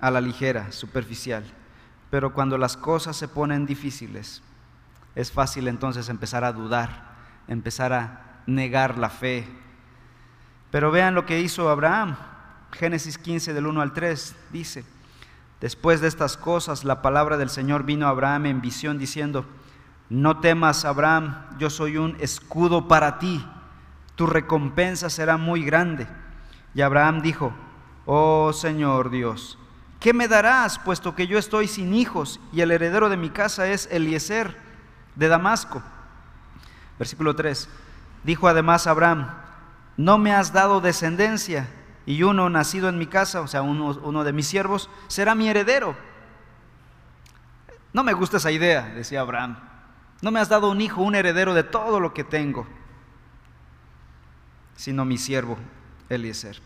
a 0.00 0.10
la 0.10 0.20
ligera, 0.20 0.72
superficial. 0.72 1.44
Pero 2.10 2.32
cuando 2.32 2.58
las 2.58 2.76
cosas 2.76 3.16
se 3.16 3.28
ponen 3.28 3.66
difíciles, 3.66 4.42
es 5.14 5.32
fácil 5.32 5.68
entonces 5.68 6.08
empezar 6.08 6.44
a 6.44 6.52
dudar, 6.52 7.14
empezar 7.48 7.92
a 7.92 8.42
negar 8.46 8.98
la 8.98 9.10
fe. 9.10 9.48
Pero 10.70 10.90
vean 10.90 11.14
lo 11.14 11.26
que 11.26 11.40
hizo 11.40 11.68
Abraham. 11.68 12.16
Génesis 12.72 13.18
15 13.18 13.54
del 13.54 13.66
1 13.66 13.80
al 13.80 13.92
3 13.92 14.36
dice, 14.52 14.84
después 15.60 16.00
de 16.00 16.08
estas 16.08 16.36
cosas 16.36 16.84
la 16.84 17.00
palabra 17.00 17.36
del 17.36 17.48
Señor 17.48 17.84
vino 17.84 18.06
a 18.06 18.10
Abraham 18.10 18.46
en 18.46 18.60
visión 18.60 18.98
diciendo, 18.98 19.46
no 20.10 20.40
temas 20.40 20.84
Abraham, 20.84 21.46
yo 21.58 21.70
soy 21.70 21.96
un 21.96 22.16
escudo 22.20 22.86
para 22.86 23.18
ti, 23.18 23.44
tu 24.14 24.26
recompensa 24.26 25.08
será 25.08 25.36
muy 25.36 25.64
grande. 25.64 26.06
Y 26.74 26.82
Abraham 26.82 27.22
dijo, 27.22 27.54
oh 28.04 28.52
Señor 28.52 29.10
Dios, 29.10 29.58
¿qué 30.00 30.12
me 30.12 30.28
darás, 30.28 30.78
puesto 30.78 31.14
que 31.14 31.26
yo 31.26 31.38
estoy 31.38 31.68
sin 31.68 31.94
hijos 31.94 32.40
y 32.52 32.60
el 32.60 32.70
heredero 32.70 33.08
de 33.08 33.16
mi 33.16 33.30
casa 33.30 33.68
es 33.68 33.88
Eliezer 33.90 34.56
de 35.14 35.28
Damasco? 35.28 35.82
Versículo 36.98 37.36
3. 37.36 37.68
Dijo 38.24 38.48
además 38.48 38.86
Abraham, 38.86 39.28
no 39.96 40.18
me 40.18 40.34
has 40.34 40.52
dado 40.52 40.80
descendencia 40.80 41.68
y 42.06 42.22
uno 42.22 42.48
nacido 42.50 42.88
en 42.88 42.98
mi 42.98 43.06
casa, 43.06 43.40
o 43.40 43.46
sea, 43.46 43.62
uno, 43.62 43.98
uno 44.02 44.24
de 44.24 44.32
mis 44.32 44.46
siervos, 44.46 44.88
será 45.08 45.34
mi 45.34 45.48
heredero. 45.48 45.96
No 47.92 48.04
me 48.04 48.12
gusta 48.12 48.36
esa 48.36 48.50
idea, 48.50 48.82
decía 48.94 49.20
Abraham. 49.20 49.58
No 50.22 50.30
me 50.30 50.40
has 50.40 50.48
dado 50.48 50.70
un 50.70 50.80
hijo, 50.80 51.02
un 51.02 51.14
heredero 51.14 51.54
de 51.54 51.62
todo 51.62 52.00
lo 52.00 52.14
que 52.14 52.24
tengo, 52.24 52.66
sino 54.76 55.04
mi 55.04 55.18
siervo 55.18 55.56
Eliezer. 56.08 56.60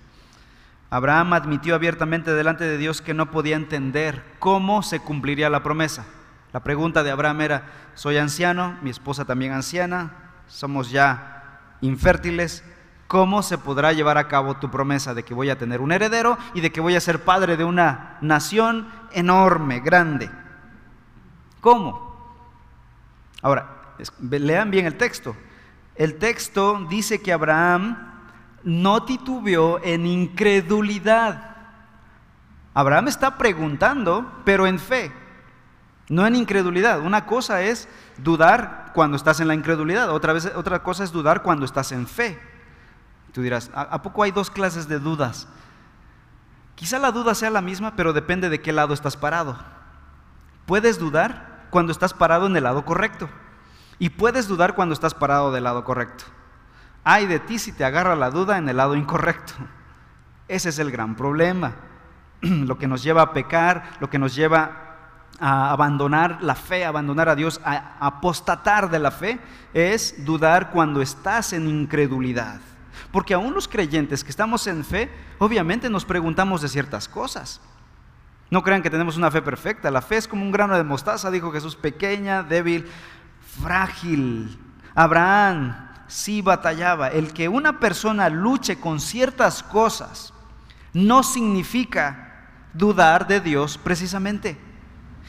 Abraham 0.91 1.35
admitió 1.35 1.77
abiertamente 1.77 2.35
delante 2.35 2.65
de 2.65 2.77
Dios 2.77 3.01
que 3.01 3.15
no 3.15 3.31
podía 3.31 3.55
entender 3.55 4.25
cómo 4.41 4.83
se 4.83 4.99
cumpliría 4.99 5.49
la 5.49 5.63
promesa. 5.63 6.05
La 6.53 6.65
pregunta 6.65 7.05
de 7.05 7.13
Abraham 7.13 7.43
era, 7.43 7.63
soy 7.95 8.17
anciano, 8.17 8.77
mi 8.83 8.91
esposa 8.91 9.25
también 9.25 9.53
anciana, 9.53 10.33
somos 10.49 10.91
ya 10.91 11.77
infértiles, 11.81 12.65
¿cómo 13.07 13.45
se 13.45 13.57
podrá 13.57 13.93
llevar 13.93 14.19
a 14.19 14.27
cabo 14.27 14.57
tu 14.57 14.69
promesa 14.69 15.15
de 15.15 15.23
que 15.23 15.33
voy 15.33 15.49
a 15.49 15.59
tener 15.59 15.81
un 15.81 15.93
heredero 15.93 16.37
y 16.55 16.61
de 16.61 16.73
que 16.73 16.81
voy 16.81 16.97
a 16.97 17.01
ser 17.01 17.25
padre 17.25 17.57
de 17.57 17.65
una 17.65 18.19
nación 18.21 18.89
enorme, 19.13 19.79
grande? 19.79 20.29
¿Cómo? 21.61 22.11
Ahora, 23.43 23.95
lean 24.21 24.73
bien 24.73 24.87
el 24.87 24.97
texto. 24.97 25.37
El 25.95 26.19
texto 26.19 26.85
dice 26.91 27.23
que 27.23 27.33
Abraham 27.33 28.10
no 28.65 29.05
titubeó 29.05 29.81
en 29.83 30.07
incredulidad. 30.07 31.57
Abraham 32.75 33.09
está 33.09 33.37
preguntando, 33.37 34.31
pero 34.45 34.67
en 34.67 34.79
fe, 34.79 35.13
no 36.09 36.27
en 36.27 36.37
incredulidad. 36.37 37.01
Una 37.01 37.27
cosa 37.27 37.63
es 37.63 37.89
dudar 38.19 38.91
cuando 38.95 39.17
estás 39.17 39.41
en 39.41 39.49
la 39.49 39.55
incredulidad, 39.55 40.11
otra, 40.11 40.33
vez, 40.33 40.53
otra 40.55 40.83
cosa 40.83 41.05
es 41.05 41.13
dudar 41.13 41.43
cuando 41.43 41.65
estás 41.65 41.93
en 41.93 42.07
fe. 42.07 42.39
Tú 43.33 43.43
dirás, 43.43 43.71
¿a, 43.75 44.03
poco 44.03 44.23
hay 44.23 44.33
dos 44.33 44.51
clases 44.51 44.89
de 44.89 44.99
dudas? 44.99 45.47
Quizá 46.75 46.99
la 46.99 47.13
duda 47.13 47.35
sea 47.35 47.51
la 47.51 47.61
misma, 47.61 47.95
pero 47.95 48.13
depende 48.13 48.49
de 48.49 48.61
qué 48.61 48.73
lado 48.73 48.95
estás 48.95 49.17
parado. 49.17 49.57
Puedes 50.67 50.99
dudar 50.99 51.67
cuando 51.71 51.93
estás 51.93 52.15
parado 52.15 52.47
en 52.47 52.57
el 52.57 52.65
lado 52.65 52.85
correcto 52.85 53.29
y 53.99 54.11
puedes 54.11 54.49
dudar 54.49 54.75
cuando 54.75 54.95
estás 54.95 55.15
parado 55.15 55.53
del 55.53 55.65
lado 55.65 55.85
correcto. 55.85 56.25
Ay 57.05 57.27
de 57.27 57.39
ti 57.41 57.59
si 57.59 57.73
te 57.73 57.85
agarra 57.85 58.15
la 58.15 58.31
duda 58.31 58.59
en 58.59 58.69
el 58.69 58.77
lado 58.77 58.95
incorrecto. 58.95 59.55
Ese 60.49 60.69
es 60.69 60.79
el 60.79 60.91
gran 60.91 61.15
problema. 61.15 61.73
Lo 62.41 62.77
que 62.79 62.87
nos 62.87 63.03
lleva 63.03 63.23
a 63.23 63.33
pecar, 63.33 63.99
lo 64.01 64.09
que 64.09 64.19
nos 64.19 64.35
lleva 64.35 64.89
a 65.39 65.71
abandonar 65.71 66.39
la 66.43 66.55
fe, 66.55 66.85
abandonar 66.85 67.29
a 67.29 67.35
Dios, 67.35 67.61
a 67.65 67.97
apostatar 68.01 68.91
de 68.91 68.99
la 68.99 69.11
fe, 69.11 69.39
es 69.73 70.25
dudar 70.25 70.71
cuando 70.71 71.03
estás 71.03 71.53
en 71.53 71.69
incredulidad. 71.69 72.61
Porque 73.13 73.35
aún 73.35 73.55
los 73.55 73.69
creyentes 73.69 74.25
que 74.25 74.31
estamos 74.31 74.67
en 74.67 74.85
fe, 74.85 75.11
obviamente 75.39 75.89
nos 75.91 76.05
preguntamos 76.05 76.63
de 76.63 76.69
ciertas 76.69 77.09
cosas. 77.09 77.61
No 78.51 78.63
crean 78.63 78.83
que 78.83 78.91
tenemos 78.91 79.17
una 79.17 79.31
fe 79.31 79.43
perfecta. 79.43 79.91
La 79.91 80.03
fe 80.03 80.17
es 80.17 80.29
como 80.29 80.43
un 80.43 80.53
grano 80.53 80.77
de 80.77 80.85
mostaza, 80.85 81.31
dijo 81.31 81.53
Jesús, 81.53 81.77
pequeña, 81.77 82.43
débil, 82.43 82.89
frágil. 83.63 84.59
Abraham 84.95 85.90
sí 86.11 86.43
batallaba. 86.43 87.09
El 87.09 87.33
que 87.33 87.49
una 87.49 87.79
persona 87.81 88.29
luche 88.29 88.79
con 88.79 89.01
ciertas 89.01 89.63
cosas 89.63 90.35
no 90.93 91.23
significa 91.23 92.49
dudar 92.75 93.27
de 93.27 93.41
Dios 93.41 93.79
precisamente. 93.79 94.59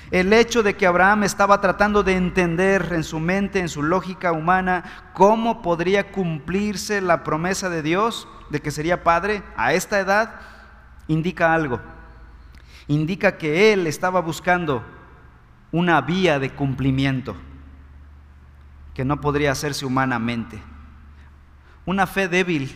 El 0.10 0.34
hecho 0.34 0.62
de 0.62 0.76
que 0.76 0.86
Abraham 0.86 1.24
estaba 1.24 1.62
tratando 1.62 2.04
de 2.04 2.18
entender 2.18 2.90
en 2.92 3.04
su 3.04 3.20
mente, 3.20 3.60
en 3.60 3.70
su 3.70 3.82
lógica 3.82 4.34
humana, 4.34 4.84
cómo 5.14 5.62
podría 5.62 6.12
cumplirse 6.12 7.00
la 7.00 7.24
promesa 7.24 7.70
de 7.70 7.82
Dios 7.82 8.28
de 8.50 8.62
que 8.62 8.72
sería 8.72 9.04
padre 9.04 9.42
a 9.56 9.74
esta 9.74 10.00
edad, 10.00 10.42
indica 11.08 11.54
algo. 11.54 11.80
Indica 12.88 13.38
que 13.38 13.72
él 13.72 13.88
estaba 13.88 14.20
buscando 14.20 14.84
una 15.72 16.02
vía 16.02 16.40
de 16.40 16.50
cumplimiento 16.50 17.38
que 18.94 19.06
no 19.06 19.22
podría 19.22 19.52
hacerse 19.52 19.86
humanamente. 19.86 20.62
Una 21.92 22.08
fe 22.08 22.30
débil, 22.30 22.74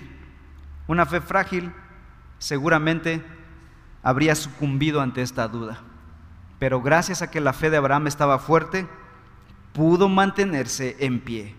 una 0.87 1.05
fe 1.05 1.21
frágil, 1.21 1.71
seguramente 2.37 3.23
habría 4.03 4.35
sucumbido 4.35 4.99
ante 4.99 5.21
esta 5.21 5.47
duda. 5.47 5.79
Pero 6.59 6.81
gracias 6.81 7.21
a 7.21 7.31
que 7.31 7.39
la 7.39 7.53
fe 7.53 7.69
de 7.69 7.77
Abraham 7.77 8.07
estaba 8.07 8.39
fuerte, 8.39 8.85
pudo 9.71 10.09
mantenerse 10.09 10.97
en 10.99 11.21
pie. 11.21 11.55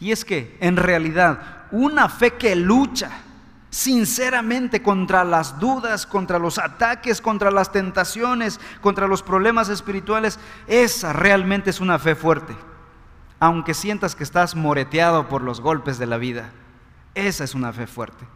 Y 0.00 0.10
es 0.10 0.24
que, 0.24 0.58
en 0.58 0.76
realidad, 0.76 1.66
una 1.70 2.08
fe 2.08 2.32
que 2.32 2.56
lucha 2.56 3.12
sinceramente 3.70 4.82
contra 4.82 5.22
las 5.22 5.60
dudas, 5.60 6.04
contra 6.04 6.40
los 6.40 6.58
ataques, 6.58 7.20
contra 7.20 7.52
las 7.52 7.70
tentaciones, 7.70 8.58
contra 8.80 9.06
los 9.06 9.22
problemas 9.22 9.68
espirituales, 9.68 10.40
esa 10.66 11.12
realmente 11.12 11.70
es 11.70 11.78
una 11.78 12.00
fe 12.00 12.16
fuerte. 12.16 12.69
Aunque 13.40 13.72
sientas 13.72 14.14
que 14.14 14.22
estás 14.22 14.54
moreteado 14.54 15.28
por 15.28 15.40
los 15.42 15.60
golpes 15.60 15.98
de 15.98 16.06
la 16.06 16.18
vida, 16.18 16.50
esa 17.14 17.42
es 17.42 17.54
una 17.54 17.72
fe 17.72 17.86
fuerte. 17.86 18.26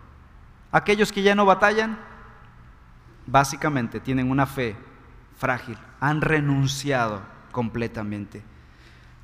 Aquellos 0.72 1.12
que 1.12 1.22
ya 1.22 1.34
no 1.34 1.44
batallan, 1.44 1.98
básicamente 3.26 4.00
tienen 4.00 4.30
una 4.30 4.46
fe 4.46 4.76
frágil, 5.36 5.78
han 6.00 6.22
renunciado 6.22 7.20
completamente. 7.52 8.42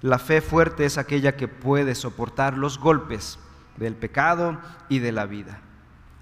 La 0.02 0.18
fe 0.18 0.40
fuerte 0.40 0.84
es 0.84 0.98
aquella 0.98 1.36
que 1.36 1.48
puede 1.48 1.94
soportar 1.94 2.56
los 2.56 2.78
golpes 2.78 3.38
del 3.76 3.94
pecado 3.94 4.58
y 4.88 4.98
de 4.98 5.12
la 5.12 5.26
vida. 5.26 5.60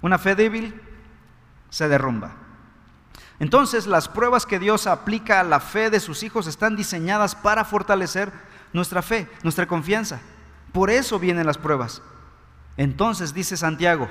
Una 0.01 0.17
fe 0.17 0.35
débil 0.35 0.81
se 1.69 1.87
derrumba. 1.87 2.31
Entonces 3.39 3.87
las 3.87 4.07
pruebas 4.07 4.45
que 4.45 4.59
Dios 4.59 4.87
aplica 4.87 5.39
a 5.39 5.43
la 5.43 5.59
fe 5.59 5.89
de 5.89 5.99
sus 5.99 6.23
hijos 6.23 6.47
están 6.47 6.75
diseñadas 6.75 7.35
para 7.35 7.63
fortalecer 7.63 8.31
nuestra 8.73 9.01
fe, 9.01 9.29
nuestra 9.43 9.67
confianza. 9.67 10.19
Por 10.71 10.89
eso 10.89 11.19
vienen 11.19 11.45
las 11.45 11.57
pruebas. 11.57 12.01
Entonces 12.77 13.33
dice 13.33 13.57
Santiago 13.57 14.07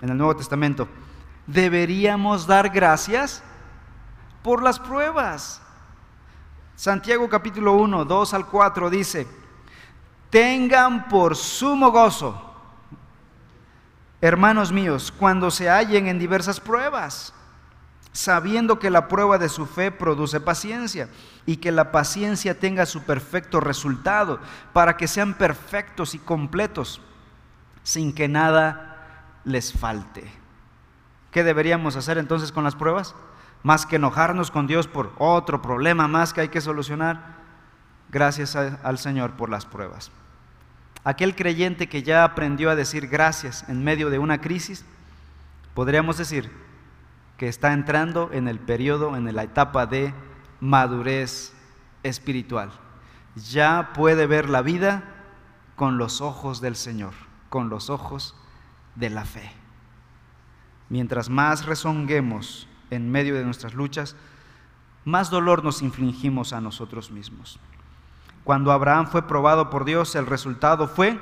en 0.00 0.10
el 0.10 0.16
Nuevo 0.16 0.36
Testamento, 0.36 0.88
deberíamos 1.46 2.46
dar 2.46 2.70
gracias 2.70 3.42
por 4.42 4.62
las 4.62 4.78
pruebas. 4.78 5.60
Santiago 6.76 7.28
capítulo 7.28 7.74
1, 7.74 8.04
2 8.04 8.34
al 8.34 8.46
4 8.46 8.90
dice, 8.90 9.26
tengan 10.30 11.08
por 11.08 11.36
sumo 11.36 11.90
gozo, 11.90 12.40
hermanos 14.20 14.72
míos, 14.72 15.12
cuando 15.16 15.50
se 15.50 15.68
hallen 15.68 16.08
en 16.08 16.18
diversas 16.18 16.58
pruebas, 16.58 17.34
sabiendo 18.12 18.78
que 18.78 18.90
la 18.90 19.08
prueba 19.08 19.38
de 19.38 19.48
su 19.48 19.66
fe 19.66 19.90
produce 19.90 20.40
paciencia 20.40 21.08
y 21.46 21.56
que 21.56 21.72
la 21.72 21.90
paciencia 21.90 22.58
tenga 22.58 22.86
su 22.86 23.02
perfecto 23.02 23.60
resultado, 23.60 24.38
para 24.72 24.96
que 24.96 25.08
sean 25.08 25.34
perfectos 25.34 26.14
y 26.14 26.18
completos, 26.18 27.00
sin 27.82 28.12
que 28.12 28.28
nada 28.28 29.40
les 29.44 29.72
falte. 29.72 30.30
¿Qué 31.30 31.42
deberíamos 31.42 31.96
hacer 31.96 32.18
entonces 32.18 32.52
con 32.52 32.64
las 32.64 32.76
pruebas? 32.76 33.14
más 33.62 33.86
que 33.86 33.96
enojarnos 33.96 34.50
con 34.50 34.66
Dios 34.66 34.88
por 34.88 35.12
otro 35.18 35.62
problema 35.62 36.08
más 36.08 36.32
que 36.32 36.42
hay 36.42 36.48
que 36.48 36.60
solucionar, 36.60 37.36
gracias 38.10 38.56
al 38.56 38.98
Señor 38.98 39.32
por 39.32 39.48
las 39.48 39.66
pruebas. 39.66 40.10
Aquel 41.04 41.34
creyente 41.34 41.88
que 41.88 42.02
ya 42.02 42.24
aprendió 42.24 42.70
a 42.70 42.76
decir 42.76 43.08
gracias 43.08 43.64
en 43.68 43.82
medio 43.82 44.10
de 44.10 44.18
una 44.18 44.40
crisis, 44.40 44.84
podríamos 45.74 46.18
decir 46.18 46.50
que 47.42 47.48
está 47.48 47.72
entrando 47.72 48.30
en 48.32 48.46
el 48.46 48.60
periodo, 48.60 49.16
en 49.16 49.34
la 49.34 49.42
etapa 49.42 49.86
de 49.86 50.14
madurez 50.60 51.52
espiritual. 52.04 52.70
Ya 53.34 53.90
puede 53.94 54.28
ver 54.28 54.48
la 54.48 54.62
vida 54.62 55.02
con 55.74 55.98
los 55.98 56.20
ojos 56.20 56.60
del 56.60 56.76
Señor, 56.76 57.14
con 57.48 57.68
los 57.68 57.90
ojos 57.90 58.36
de 58.94 59.10
la 59.10 59.24
fe. 59.24 59.50
Mientras 60.88 61.30
más 61.30 61.66
rezonguemos 61.66 62.68
en 62.90 63.10
medio 63.10 63.34
de 63.34 63.44
nuestras 63.44 63.74
luchas, 63.74 64.14
más 65.04 65.28
dolor 65.28 65.64
nos 65.64 65.82
infligimos 65.82 66.52
a 66.52 66.60
nosotros 66.60 67.10
mismos. 67.10 67.58
Cuando 68.44 68.70
Abraham 68.70 69.08
fue 69.08 69.26
probado 69.26 69.68
por 69.68 69.84
Dios, 69.84 70.14
el 70.14 70.26
resultado 70.26 70.86
fue 70.86 71.18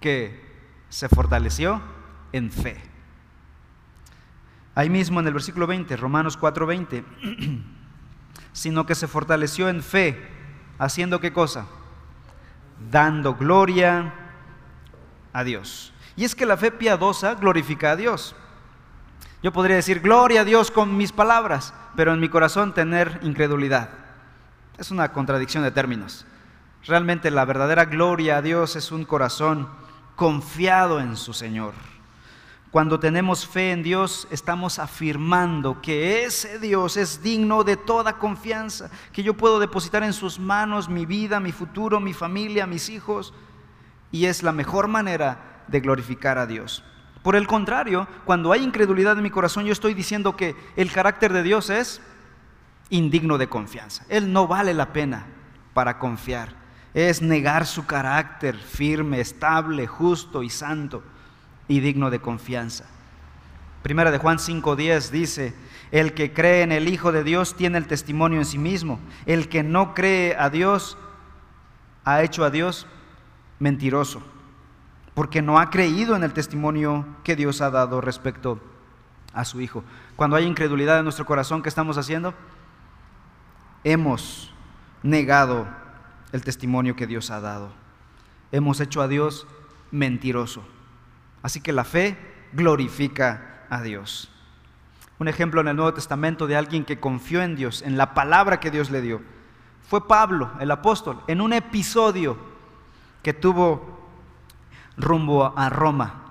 que 0.00 0.44
se 0.88 1.08
fortaleció 1.08 1.80
en 2.32 2.50
fe. 2.50 2.89
Ahí 4.74 4.88
mismo 4.88 5.20
en 5.20 5.26
el 5.26 5.32
versículo 5.32 5.66
20, 5.66 5.96
Romanos 5.96 6.38
4:20, 6.38 7.04
sino 8.52 8.86
que 8.86 8.94
se 8.94 9.08
fortaleció 9.08 9.68
en 9.68 9.82
fe, 9.82 10.28
haciendo 10.78 11.20
qué 11.20 11.32
cosa? 11.32 11.66
Dando 12.90 13.34
gloria 13.34 14.14
a 15.32 15.44
Dios. 15.44 15.92
Y 16.16 16.24
es 16.24 16.34
que 16.34 16.46
la 16.46 16.56
fe 16.56 16.70
piadosa 16.70 17.34
glorifica 17.34 17.92
a 17.92 17.96
Dios. 17.96 18.34
Yo 19.42 19.52
podría 19.52 19.76
decir, 19.76 20.00
gloria 20.00 20.42
a 20.42 20.44
Dios 20.44 20.70
con 20.70 20.96
mis 20.96 21.12
palabras, 21.12 21.72
pero 21.96 22.12
en 22.12 22.20
mi 22.20 22.28
corazón 22.28 22.74
tener 22.74 23.20
incredulidad. 23.22 23.88
Es 24.76 24.90
una 24.90 25.12
contradicción 25.12 25.62
de 25.62 25.70
términos. 25.70 26.26
Realmente 26.86 27.30
la 27.30 27.44
verdadera 27.44 27.86
gloria 27.86 28.38
a 28.38 28.42
Dios 28.42 28.76
es 28.76 28.92
un 28.92 29.04
corazón 29.04 29.68
confiado 30.16 31.00
en 31.00 31.16
su 31.16 31.32
Señor. 31.32 31.72
Cuando 32.70 33.00
tenemos 33.00 33.48
fe 33.48 33.72
en 33.72 33.82
Dios, 33.82 34.28
estamos 34.30 34.78
afirmando 34.78 35.82
que 35.82 36.24
ese 36.24 36.60
Dios 36.60 36.96
es 36.96 37.20
digno 37.20 37.64
de 37.64 37.76
toda 37.76 38.18
confianza, 38.18 38.90
que 39.12 39.24
yo 39.24 39.34
puedo 39.34 39.58
depositar 39.58 40.04
en 40.04 40.12
sus 40.12 40.38
manos 40.38 40.88
mi 40.88 41.04
vida, 41.04 41.40
mi 41.40 41.50
futuro, 41.50 41.98
mi 41.98 42.12
familia, 42.12 42.68
mis 42.68 42.88
hijos, 42.88 43.34
y 44.12 44.26
es 44.26 44.44
la 44.44 44.52
mejor 44.52 44.86
manera 44.86 45.64
de 45.66 45.80
glorificar 45.80 46.38
a 46.38 46.46
Dios. 46.46 46.84
Por 47.24 47.34
el 47.34 47.48
contrario, 47.48 48.06
cuando 48.24 48.52
hay 48.52 48.62
incredulidad 48.62 49.16
en 49.16 49.24
mi 49.24 49.30
corazón, 49.30 49.64
yo 49.64 49.72
estoy 49.72 49.92
diciendo 49.92 50.36
que 50.36 50.54
el 50.76 50.92
carácter 50.92 51.32
de 51.32 51.42
Dios 51.42 51.70
es 51.70 52.00
indigno 52.88 53.36
de 53.36 53.48
confianza. 53.48 54.04
Él 54.08 54.32
no 54.32 54.46
vale 54.46 54.74
la 54.74 54.92
pena 54.92 55.26
para 55.74 55.98
confiar. 55.98 56.54
Es 56.94 57.20
negar 57.20 57.66
su 57.66 57.84
carácter 57.86 58.56
firme, 58.56 59.20
estable, 59.20 59.88
justo 59.88 60.44
y 60.44 60.50
santo 60.50 61.02
y 61.70 61.78
digno 61.78 62.10
de 62.10 62.20
confianza. 62.20 62.84
Primera 63.82 64.10
de 64.10 64.18
Juan 64.18 64.38
5:10 64.38 65.10
dice, 65.10 65.54
el 65.92 66.14
que 66.14 66.32
cree 66.32 66.62
en 66.62 66.72
el 66.72 66.88
Hijo 66.88 67.12
de 67.12 67.22
Dios 67.22 67.56
tiene 67.56 67.78
el 67.78 67.86
testimonio 67.86 68.40
en 68.40 68.44
sí 68.44 68.58
mismo. 68.58 68.98
El 69.24 69.48
que 69.48 69.62
no 69.62 69.94
cree 69.94 70.36
a 70.36 70.50
Dios 70.50 70.98
ha 72.04 72.22
hecho 72.22 72.44
a 72.44 72.50
Dios 72.50 72.86
mentiroso 73.60 74.20
porque 75.14 75.42
no 75.42 75.58
ha 75.58 75.70
creído 75.70 76.16
en 76.16 76.24
el 76.24 76.32
testimonio 76.32 77.06
que 77.22 77.36
Dios 77.36 77.60
ha 77.60 77.70
dado 77.70 78.00
respecto 78.00 78.60
a 79.32 79.44
su 79.44 79.60
Hijo. 79.60 79.84
Cuando 80.16 80.34
hay 80.34 80.46
incredulidad 80.46 80.98
en 80.98 81.04
nuestro 81.04 81.24
corazón, 81.24 81.62
¿qué 81.62 81.68
estamos 81.68 81.98
haciendo? 81.98 82.34
Hemos 83.84 84.52
negado 85.04 85.68
el 86.32 86.42
testimonio 86.42 86.96
que 86.96 87.06
Dios 87.06 87.30
ha 87.30 87.40
dado. 87.40 87.70
Hemos 88.50 88.80
hecho 88.80 89.02
a 89.02 89.08
Dios 89.08 89.46
mentiroso. 89.92 90.64
Así 91.42 91.60
que 91.60 91.72
la 91.72 91.84
fe 91.84 92.16
glorifica 92.52 93.64
a 93.70 93.82
Dios. 93.82 94.30
Un 95.18 95.28
ejemplo 95.28 95.60
en 95.60 95.68
el 95.68 95.76
Nuevo 95.76 95.94
Testamento 95.94 96.46
de 96.46 96.56
alguien 96.56 96.84
que 96.84 96.98
confió 96.98 97.42
en 97.42 97.56
Dios, 97.56 97.82
en 97.82 97.96
la 97.96 98.14
palabra 98.14 98.60
que 98.60 98.70
Dios 98.70 98.90
le 98.90 99.00
dio, 99.00 99.20
fue 99.88 100.06
Pablo, 100.06 100.50
el 100.60 100.70
apóstol, 100.70 101.20
en 101.26 101.40
un 101.40 101.52
episodio 101.52 102.36
que 103.22 103.34
tuvo 103.34 104.08
rumbo 104.96 105.52
a 105.56 105.68
Roma. 105.68 106.22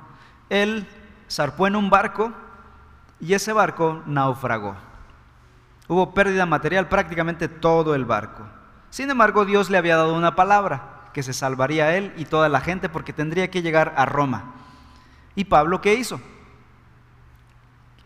Él 0.49 0.87
zarpó 1.29 1.67
en 1.67 1.75
un 1.75 1.89
barco 1.89 2.31
y 3.19 3.33
ese 3.33 3.53
barco 3.53 4.01
naufragó. 4.05 4.75
Hubo 5.87 6.13
pérdida 6.13 6.45
material 6.45 6.87
prácticamente 6.87 7.47
todo 7.47 7.95
el 7.95 8.05
barco. 8.05 8.43
Sin 8.89 9.09
embargo, 9.09 9.45
Dios 9.45 9.69
le 9.69 9.77
había 9.77 9.97
dado 9.97 10.15
una 10.15 10.35
palabra, 10.35 11.09
que 11.13 11.23
se 11.23 11.33
salvaría 11.33 11.85
a 11.85 11.95
él 11.95 12.13
y 12.17 12.25
toda 12.25 12.49
la 12.49 12.61
gente 12.61 12.89
porque 12.89 13.13
tendría 13.13 13.51
que 13.51 13.61
llegar 13.61 13.93
a 13.97 14.05
Roma. 14.05 14.53
¿Y 15.39 15.45
Pablo 15.45 15.79
qué 15.79 15.93
hizo? 15.93 16.19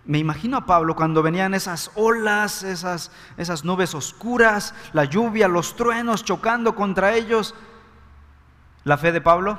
Me 0.06 0.20
imagino 0.20 0.56
a 0.56 0.68
Pablo 0.68 0.96
cuando 0.96 1.24
venían 1.24 1.56
esas 1.56 1.90
olas, 1.96 2.62
esas, 2.62 3.12
esas 3.38 3.66
nubes 3.66 3.96
oscuras, 3.96 4.76
la 4.94 5.06
lluvia, 5.06 5.48
los 5.48 5.76
truenos 5.76 6.24
chocando 6.24 6.76
contra 6.76 7.16
ellos. 7.16 7.56
La 8.84 9.00
fe 9.00 9.12
de 9.12 9.20
Pablo 9.20 9.58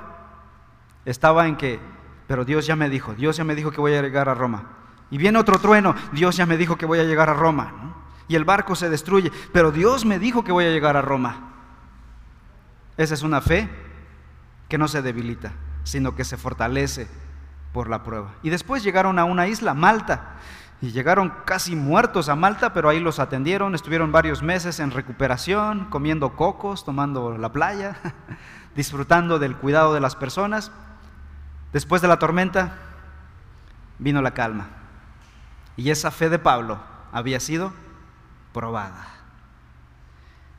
estaba 1.05 1.49
en 1.49 1.57
que, 1.57 1.81
pero 2.29 2.45
Dios 2.45 2.65
ya 2.65 2.77
me 2.77 2.89
dijo, 2.89 3.13
Dios 3.15 3.39
ya 3.39 3.43
me 3.43 3.57
dijo 3.57 3.73
que 3.73 3.81
voy 3.81 3.95
a 3.95 4.03
llegar 4.03 4.29
a 4.29 4.35
Roma. 4.35 4.71
Y 5.11 5.19
viene 5.19 5.41
otro 5.41 5.59
trueno, 5.59 5.97
Dios 6.13 6.37
ya 6.37 6.47
me 6.47 6.57
dijo 6.57 6.77
que 6.77 6.87
voy 6.87 7.01
a 7.01 7.05
llegar 7.05 7.29
a 7.29 7.35
Roma. 7.35 7.97
Y 8.29 8.37
el 8.37 8.45
barco 8.45 8.77
se 8.77 8.89
destruye, 8.89 9.33
pero 9.53 9.73
Dios 9.73 10.05
me 10.05 10.21
dijo 10.21 10.45
que 10.45 10.53
voy 10.53 10.67
a 10.67 10.71
llegar 10.71 10.97
a 10.97 11.03
Roma. 11.03 11.55
Esa 12.97 13.15
es 13.15 13.25
una 13.25 13.41
fe 13.41 13.69
que 14.69 14.79
no 14.79 14.87
se 14.87 15.03
debilita, 15.03 15.55
sino 15.83 16.15
que 16.15 16.23
se 16.23 16.37
fortalece 16.37 17.24
por 17.75 17.91
la 17.91 18.05
prueba. 18.05 18.31
Y 18.43 18.49
después 18.49 18.85
llegaron 18.85 19.19
a 19.19 19.25
una 19.25 19.49
isla, 19.49 19.75
Malta, 19.75 20.37
y 20.81 20.93
llegaron 20.93 21.35
casi 21.45 21.75
muertos 21.75 22.29
a 22.29 22.37
Malta, 22.37 22.73
pero 22.73 22.89
ahí 22.89 23.01
los 23.01 23.19
atendieron, 23.19 23.75
estuvieron 23.75 24.13
varios 24.13 24.43
meses 24.43 24.79
en 24.79 24.93
recuperación, 24.93 25.87
comiendo 25.91 26.37
cocos, 26.37 26.85
tomando 26.85 27.37
la 27.37 27.53
playa, 27.53 27.97
disfrutando 28.77 29.41
del 29.41 29.57
cuidado 29.57 29.93
de 29.93 30.01
las 30.01 30.15
personas. 30.15 30.71
Después 31.73 32.01
de 32.01 32.09
la 32.09 32.21
tormenta 32.21 32.77
vino 33.99 34.23
la 34.23 34.31
calma. 34.31 34.69
Y 35.77 35.91
esa 35.91 36.13
fe 36.13 36.31
de 36.31 36.39
Pablo 36.39 36.79
había 37.13 37.41
sido 37.41 37.73
probada. 38.53 39.09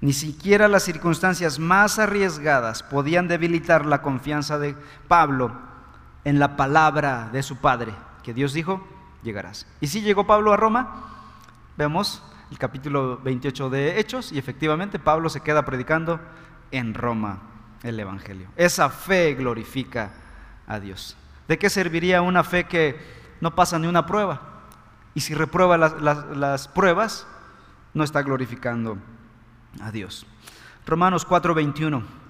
Ni 0.01 0.11
siquiera 0.11 0.67
las 0.67 0.83
circunstancias 0.83 1.59
más 1.59 1.97
arriesgadas 1.97 2.83
podían 2.83 3.29
debilitar 3.29 3.85
la 3.85 4.01
confianza 4.01 4.59
de 4.59 4.75
Pablo 5.07 5.74
en 6.25 6.39
la 6.39 6.57
palabra 6.57 7.29
de 7.31 7.41
su 7.43 7.57
padre, 7.57 7.93
que 8.23 8.33
Dios 8.33 8.51
dijo, 8.51 8.85
llegarás. 9.23 9.65
¿Y 9.79 9.87
si 9.87 10.01
llegó 10.01 10.27
Pablo 10.27 10.51
a 10.51 10.57
Roma? 10.57 11.05
Vemos 11.77 12.21
el 12.51 12.57
capítulo 12.57 13.19
28 13.23 13.69
de 13.69 13.99
Hechos 13.99 14.31
y 14.31 14.37
efectivamente 14.37 14.99
Pablo 14.99 15.29
se 15.29 15.41
queda 15.41 15.63
predicando 15.63 16.19
en 16.71 16.93
Roma 16.93 17.39
el 17.83 17.99
Evangelio. 17.99 18.49
Esa 18.57 18.89
fe 18.89 19.35
glorifica 19.35 20.11
a 20.67 20.79
Dios. 20.79 21.15
¿De 21.47 21.57
qué 21.59 21.69
serviría 21.69 22.21
una 22.21 22.43
fe 22.43 22.65
que 22.65 22.99
no 23.39 23.55
pasa 23.55 23.77
ni 23.77 23.87
una 23.87 24.05
prueba? 24.05 24.41
Y 25.13 25.21
si 25.21 25.33
reprueba 25.33 25.77
las, 25.77 25.93
las 26.01 26.67
pruebas, 26.67 27.27
no 27.93 28.03
está 28.03 28.23
glorificando 28.23 28.97
a 29.81 29.91
Dios. 29.91 30.25
Romanos 30.85 31.27
4:21. 31.27 32.24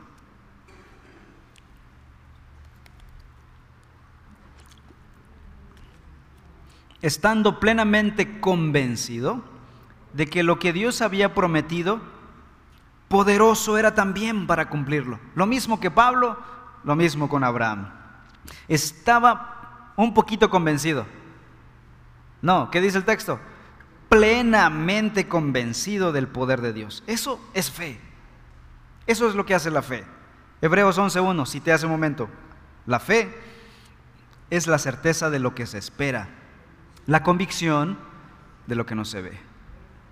Estando 7.06 7.60
plenamente 7.60 8.40
convencido 8.40 9.44
de 10.14 10.28
que 10.28 10.44
lo 10.44 10.60
que 10.60 10.74
Dios 10.74 11.02
había 11.02 11.34
prometido, 11.34 12.02
poderoso 13.08 13.78
era 13.78 13.94
también 13.94 14.48
para 14.48 14.70
cumplirlo. 14.70 15.20
Lo 15.36 15.46
mismo 15.46 15.80
que 15.80 15.92
Pablo, 15.92 16.38
lo 16.84 16.96
mismo 16.96 17.30
con 17.30 17.44
Abraham. 17.44 17.92
Estaba 18.68 19.94
un 19.96 20.14
poquito 20.14 20.50
convencido. 20.50 21.06
No, 22.42 22.72
¿qué 22.72 22.82
dice 22.82 22.98
el 22.98 23.06
texto? 23.06 23.40
plenamente 24.10 25.28
convencido 25.28 26.14
del 26.14 26.30
poder 26.30 26.62
de 26.62 26.72
Dios. 26.72 27.04
Eso 27.06 27.40
es 27.54 27.70
fe. 27.70 28.00
Eso 29.08 29.28
es 29.28 29.36
lo 29.36 29.46
que 29.46 29.56
hace 29.56 29.70
la 29.70 29.82
fe. 29.82 30.06
Hebreos 30.62 30.98
11.1, 30.98 31.46
cité 31.46 31.74
hace 31.74 31.86
un 31.86 31.92
momento. 31.92 32.30
La 32.86 33.00
fe 33.02 33.38
es 34.50 34.68
la 34.68 34.78
certeza 34.78 35.30
de 35.30 35.40
lo 35.40 35.54
que 35.54 35.66
se 35.66 35.78
espera, 35.78 36.30
la 37.08 37.24
convicción 37.24 37.98
de 38.68 38.76
lo 38.76 38.86
que 38.86 38.96
no 38.96 39.06
se 39.06 39.22
ve. 39.22 39.38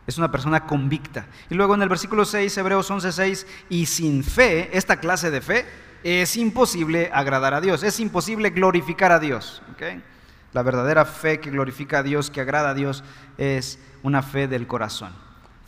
Es 0.05 0.17
una 0.17 0.31
persona 0.31 0.65
convicta. 0.65 1.27
Y 1.49 1.55
luego 1.55 1.75
en 1.75 1.81
el 1.81 1.89
versículo 1.89 2.25
6, 2.25 2.57
Hebreos 2.57 2.91
11.6, 2.91 3.45
y 3.69 3.85
sin 3.85 4.23
fe, 4.23 4.75
esta 4.77 4.97
clase 4.97 5.31
de 5.31 5.41
fe, 5.41 5.65
es 6.03 6.35
imposible 6.35 7.09
agradar 7.13 7.53
a 7.53 7.61
Dios, 7.61 7.83
es 7.83 7.99
imposible 7.99 8.49
glorificar 8.49 9.11
a 9.11 9.19
Dios. 9.19 9.61
La 10.51 10.61
verdadera 10.61 11.05
fe 11.05 11.39
que 11.39 11.49
glorifica 11.49 11.99
a 11.99 12.03
Dios, 12.03 12.29
que 12.29 12.41
agrada 12.41 12.71
a 12.71 12.73
Dios, 12.73 13.03
es 13.37 13.79
una 14.03 14.21
fe 14.21 14.47
del 14.47 14.67
corazón. 14.67 15.13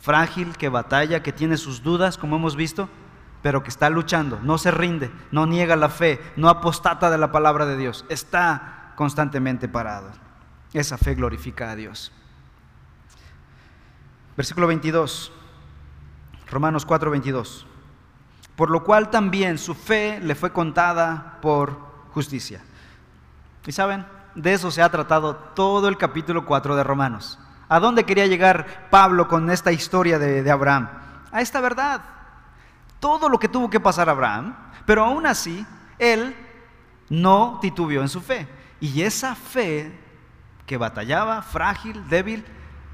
Frágil, 0.00 0.56
que 0.56 0.68
batalla, 0.68 1.22
que 1.22 1.32
tiene 1.32 1.56
sus 1.56 1.82
dudas, 1.82 2.18
como 2.18 2.36
hemos 2.36 2.54
visto, 2.54 2.88
pero 3.42 3.62
que 3.62 3.70
está 3.70 3.90
luchando, 3.90 4.38
no 4.42 4.58
se 4.58 4.70
rinde, 4.70 5.10
no 5.32 5.46
niega 5.46 5.76
la 5.76 5.88
fe, 5.88 6.20
no 6.36 6.48
apostata 6.48 7.10
de 7.10 7.18
la 7.18 7.32
palabra 7.32 7.64
de 7.64 7.76
Dios, 7.76 8.04
está 8.08 8.92
constantemente 8.96 9.68
parado. 9.68 10.25
Esa 10.72 10.98
fe 10.98 11.14
glorifica 11.14 11.70
a 11.70 11.76
Dios. 11.76 12.12
Versículo 14.36 14.66
22, 14.66 15.32
Romanos 16.50 16.84
4, 16.84 17.10
22. 17.10 17.66
Por 18.54 18.70
lo 18.70 18.84
cual 18.84 19.10
también 19.10 19.58
su 19.58 19.74
fe 19.74 20.20
le 20.20 20.34
fue 20.34 20.52
contada 20.52 21.38
por 21.40 21.78
justicia. 22.12 22.62
Y 23.66 23.72
saben, 23.72 24.06
de 24.34 24.52
eso 24.52 24.70
se 24.70 24.82
ha 24.82 24.90
tratado 24.90 25.34
todo 25.34 25.88
el 25.88 25.96
capítulo 25.96 26.44
4 26.44 26.76
de 26.76 26.84
Romanos. 26.84 27.38
¿A 27.68 27.80
dónde 27.80 28.04
quería 28.04 28.26
llegar 28.26 28.88
Pablo 28.90 29.26
con 29.26 29.50
esta 29.50 29.72
historia 29.72 30.18
de, 30.18 30.48
Abraham? 30.50 30.88
A 31.32 31.40
esta 31.40 31.60
verdad. 31.60 32.00
Todo 33.00 33.28
lo 33.28 33.38
que 33.38 33.48
tuvo 33.48 33.68
que 33.68 33.80
pasar 33.80 34.08
Abraham, 34.08 34.54
pero 34.84 35.04
aún 35.04 35.26
así, 35.26 35.66
él 35.98 36.36
no 37.08 37.58
titubeó 37.60 38.02
en 38.02 38.08
su 38.08 38.20
fe. 38.20 38.48
Y 38.80 39.02
esa 39.02 39.34
fe 39.34 40.05
que 40.66 40.76
batallaba, 40.76 41.42
frágil, 41.42 42.08
débil, 42.08 42.44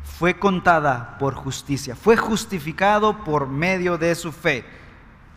fue 0.05 0.39
contada 0.39 1.17
por 1.19 1.35
justicia, 1.35 1.97
fue 1.97 2.17
justificado 2.17 3.25
por 3.25 3.49
medio 3.49 3.99
de 3.99 4.15
su 4.15 4.33
fe. 4.33 4.65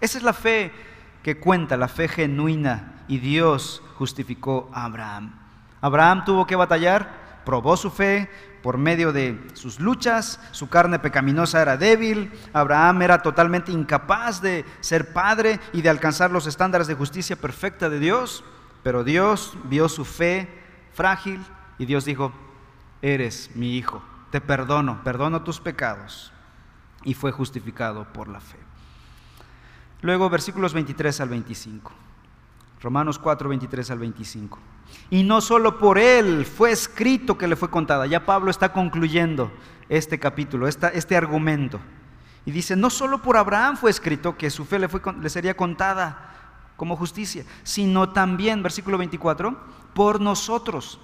Esa 0.01 0.17
es 0.17 0.23
la 0.23 0.33
fe 0.33 0.71
que 1.23 1.39
cuenta, 1.39 1.77
la 1.77 1.87
fe 1.87 2.07
genuina, 2.07 3.03
y 3.07 3.19
Dios 3.19 3.81
justificó 3.97 4.69
a 4.73 4.85
Abraham. 4.85 5.33
Abraham 5.81 6.25
tuvo 6.25 6.45
que 6.45 6.55
batallar, 6.55 7.41
probó 7.45 7.77
su 7.77 7.91
fe 7.91 8.29
por 8.63 8.77
medio 8.79 9.13
de 9.13 9.39
sus 9.53 9.79
luchas, 9.79 10.39
su 10.51 10.69
carne 10.69 10.97
pecaminosa 10.97 11.61
era 11.61 11.77
débil, 11.77 12.31
Abraham 12.51 13.03
era 13.03 13.21
totalmente 13.21 13.71
incapaz 13.71 14.41
de 14.41 14.65
ser 14.79 15.13
padre 15.13 15.59
y 15.71 15.83
de 15.83 15.89
alcanzar 15.89 16.31
los 16.31 16.47
estándares 16.47 16.87
de 16.87 16.95
justicia 16.95 17.35
perfecta 17.35 17.89
de 17.89 17.99
Dios, 17.99 18.43
pero 18.81 19.03
Dios 19.03 19.55
vio 19.65 19.87
su 19.87 20.03
fe 20.03 20.49
frágil 20.93 21.45
y 21.77 21.85
Dios 21.85 22.05
dijo, 22.05 22.31
eres 23.01 23.51
mi 23.55 23.75
hijo, 23.77 24.01
te 24.31 24.41
perdono, 24.41 25.03
perdono 25.03 25.43
tus 25.43 25.59
pecados. 25.59 26.31
Y 27.03 27.13
fue 27.13 27.31
justificado 27.31 28.11
por 28.13 28.27
la 28.27 28.39
fe. 28.39 28.57
Luego 30.01 30.29
versículos 30.29 30.73
23 30.73 31.21
al 31.21 31.29
25. 31.29 31.91
Romanos 32.81 33.19
4, 33.19 33.49
23 33.49 33.91
al 33.91 33.99
25. 33.99 34.59
Y 35.09 35.23
no 35.23 35.41
solo 35.41 35.77
por 35.77 35.97
él 35.97 36.45
fue 36.45 36.71
escrito 36.71 37.37
que 37.37 37.47
le 37.47 37.55
fue 37.55 37.69
contada. 37.69 38.05
Ya 38.05 38.25
Pablo 38.25 38.51
está 38.51 38.73
concluyendo 38.73 39.51
este 39.89 40.19
capítulo, 40.19 40.67
este 40.67 41.15
argumento. 41.15 41.79
Y 42.45 42.51
dice, 42.51 42.75
no 42.75 42.89
solo 42.89 43.21
por 43.21 43.37
Abraham 43.37 43.75
fue 43.75 43.89
escrito 43.89 44.37
que 44.37 44.51
su 44.51 44.65
fe 44.65 44.77
le, 44.79 45.29
sería 45.29 45.55
contada 45.55 46.61
como 46.77 46.95
justicia, 46.95 47.43
sino 47.63 48.09
también, 48.09 48.61
versículo 48.61 48.97
24, 48.97 49.57
por 49.93 50.21
nosotros, 50.21 50.99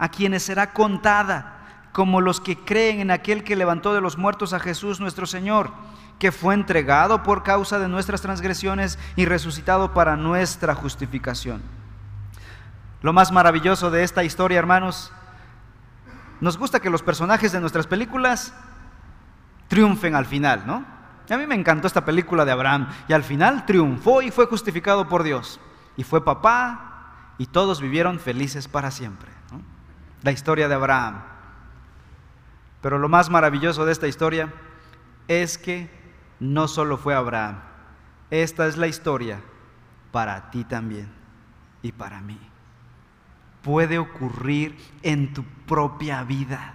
a 0.00 0.08
quienes 0.08 0.42
será 0.42 0.72
contada 0.72 1.58
como 1.92 2.20
los 2.20 2.40
que 2.40 2.56
creen 2.56 2.98
en 2.98 3.10
aquel 3.12 3.44
que 3.44 3.54
levantó 3.54 3.94
de 3.94 4.00
los 4.00 4.18
muertos 4.18 4.52
a 4.52 4.58
Jesús 4.58 4.98
nuestro 4.98 5.26
Señor 5.26 5.70
que 6.18 6.32
fue 6.32 6.54
entregado 6.54 7.22
por 7.22 7.42
causa 7.42 7.78
de 7.78 7.88
nuestras 7.88 8.20
transgresiones 8.20 8.98
y 9.16 9.24
resucitado 9.24 9.94
para 9.94 10.16
nuestra 10.16 10.74
justificación. 10.74 11.62
Lo 13.00 13.14
más 13.14 13.32
maravilloso 13.32 13.90
de 13.90 14.04
esta 14.04 14.22
historia, 14.22 14.58
hermanos, 14.58 15.12
nos 16.40 16.58
gusta 16.58 16.80
que 16.80 16.90
los 16.90 17.02
personajes 17.02 17.52
de 17.52 17.60
nuestras 17.60 17.86
películas 17.86 18.52
triunfen 19.68 20.14
al 20.14 20.26
final, 20.26 20.66
¿no? 20.66 20.84
A 21.30 21.36
mí 21.38 21.46
me 21.46 21.54
encantó 21.54 21.86
esta 21.86 22.04
película 22.04 22.44
de 22.44 22.52
Abraham 22.52 22.88
y 23.08 23.14
al 23.14 23.22
final 23.22 23.64
triunfó 23.64 24.20
y 24.20 24.30
fue 24.30 24.46
justificado 24.46 25.08
por 25.08 25.22
Dios. 25.22 25.58
Y 25.96 26.04
fue 26.04 26.24
papá 26.24 27.34
y 27.38 27.46
todos 27.46 27.80
vivieron 27.80 28.20
felices 28.20 28.68
para 28.68 28.90
siempre. 28.90 29.39
La 30.22 30.32
historia 30.32 30.68
de 30.68 30.74
Abraham. 30.74 31.22
Pero 32.82 32.98
lo 32.98 33.08
más 33.08 33.30
maravilloso 33.30 33.84
de 33.84 33.92
esta 33.92 34.08
historia 34.08 34.52
es 35.28 35.58
que 35.58 35.90
no 36.40 36.68
solo 36.68 36.96
fue 36.96 37.14
Abraham. 37.14 37.60
Esta 38.30 38.66
es 38.66 38.76
la 38.76 38.86
historia 38.86 39.40
para 40.12 40.50
ti 40.50 40.64
también 40.64 41.08
y 41.82 41.92
para 41.92 42.20
mí. 42.20 42.38
Puede 43.62 43.98
ocurrir 43.98 44.76
en 45.02 45.34
tu 45.34 45.44
propia 45.66 46.22
vida. 46.22 46.74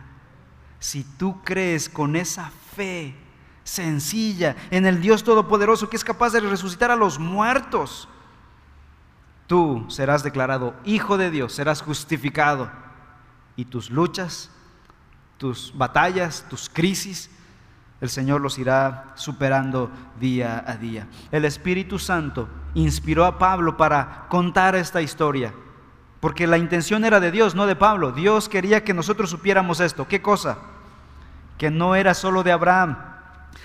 Si 0.79 1.03
tú 1.03 1.41
crees 1.43 1.89
con 1.89 2.15
esa 2.15 2.51
fe 2.75 3.15
sencilla 3.63 4.55
en 4.69 4.85
el 4.85 5.01
Dios 5.01 5.23
Todopoderoso 5.23 5.89
que 5.89 5.95
es 5.95 6.03
capaz 6.03 6.31
de 6.31 6.41
resucitar 6.41 6.91
a 6.91 6.95
los 6.95 7.17
muertos, 7.17 8.07
tú 9.47 9.85
serás 9.89 10.21
declarado 10.21 10.75
hijo 10.85 11.17
de 11.17 11.31
Dios, 11.31 11.53
serás 11.53 11.81
justificado 11.81 12.84
y 13.55 13.65
tus 13.65 13.89
luchas, 13.89 14.51
tus 15.37 15.73
batallas, 15.75 16.45
tus 16.49 16.69
crisis, 16.69 17.29
el 18.01 18.09
Señor 18.09 18.41
los 18.41 18.57
irá 18.59 19.13
superando 19.15 19.89
día 20.19 20.63
a 20.67 20.75
día. 20.75 21.07
El 21.31 21.45
Espíritu 21.45 21.97
Santo 21.97 22.47
inspiró 22.73 23.25
a 23.25 23.37
Pablo 23.39 23.77
para 23.77 24.25
contar 24.29 24.75
esta 24.75 25.01
historia, 25.01 25.53
porque 26.19 26.47
la 26.47 26.57
intención 26.57 27.05
era 27.05 27.19
de 27.19 27.31
Dios, 27.31 27.55
no 27.55 27.65
de 27.65 27.75
Pablo. 27.75 28.11
Dios 28.11 28.49
quería 28.49 28.83
que 28.83 28.93
nosotros 28.93 29.29
supiéramos 29.29 29.79
esto. 29.79 30.07
¿Qué 30.07 30.21
cosa? 30.21 30.57
Que 31.57 31.71
no 31.71 31.95
era 31.95 32.13
solo 32.13 32.43
de 32.43 32.51
Abraham, 32.51 32.97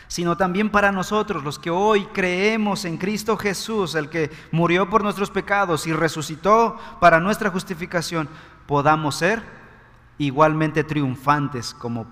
sino 0.06 0.36
también 0.36 0.70
para 0.70 0.92
nosotros, 0.92 1.42
los 1.42 1.58
que 1.58 1.70
hoy 1.70 2.06
creemos 2.06 2.84
en 2.84 2.98
Cristo 2.98 3.36
Jesús, 3.36 3.94
el 3.96 4.08
que 4.08 4.30
murió 4.52 4.88
por 4.88 5.02
nuestros 5.02 5.30
pecados 5.30 5.86
y 5.86 5.92
resucitó 5.92 6.78
para 7.00 7.18
nuestra 7.18 7.50
justificación, 7.50 8.28
podamos 8.66 9.16
ser 9.16 9.59
igualmente 10.20 10.84
triunfantes 10.84 11.72
como, 11.72 12.06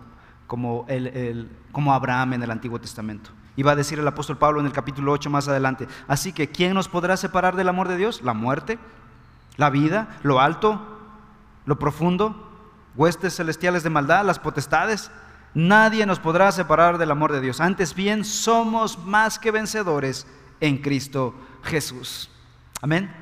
como, 0.47 0.87
el, 0.89 1.51
como 1.73 1.93
Abraham 1.93 2.35
en 2.35 2.43
el 2.43 2.51
Antiguo 2.51 2.81
Testamento. 2.81 3.31
Iba 3.55 3.73
a 3.73 3.77
decir 3.77 3.99
el 3.99 4.09
apóstol 4.09 4.39
Pablo 4.39 4.61
en 4.61 4.67
el 4.67 4.73
capítulo 4.73 5.13
8 5.13 5.29
más 5.29 5.47
adelante. 5.47 5.87
Así 6.07 6.33
que, 6.33 6.49
¿quién 6.49 6.73
nos 6.73 6.89
podrá 6.89 7.19
separar 7.19 7.55
del 7.55 7.69
amor 7.69 7.87
de 7.87 7.99
Dios? 7.99 8.23
¿La 8.23 8.33
muerte? 8.33 8.79
¿La 9.57 9.69
vida? 9.69 10.17
¿Lo 10.23 10.41
alto? 10.41 10.81
¿Lo 11.67 11.79
profundo? 11.79 12.51
¿Huestes 12.97 13.37
celestiales 13.37 13.83
de 13.83 13.91
maldad? 13.91 14.25
¿Las 14.25 14.39
potestades? 14.39 15.11
Nadie 15.53 16.07
nos 16.07 16.19
podrá 16.19 16.51
separar 16.51 16.97
del 16.97 17.11
amor 17.11 17.33
de 17.33 17.43
Dios. 17.43 17.61
Antes 17.61 17.95
bien, 17.95 18.25
somos 18.25 19.05
más 19.05 19.39
que 19.39 19.51
vencedores 19.51 20.27
en 20.61 20.79
Cristo 20.79 21.35
Jesús. 21.63 22.31
Amén. 22.81 23.13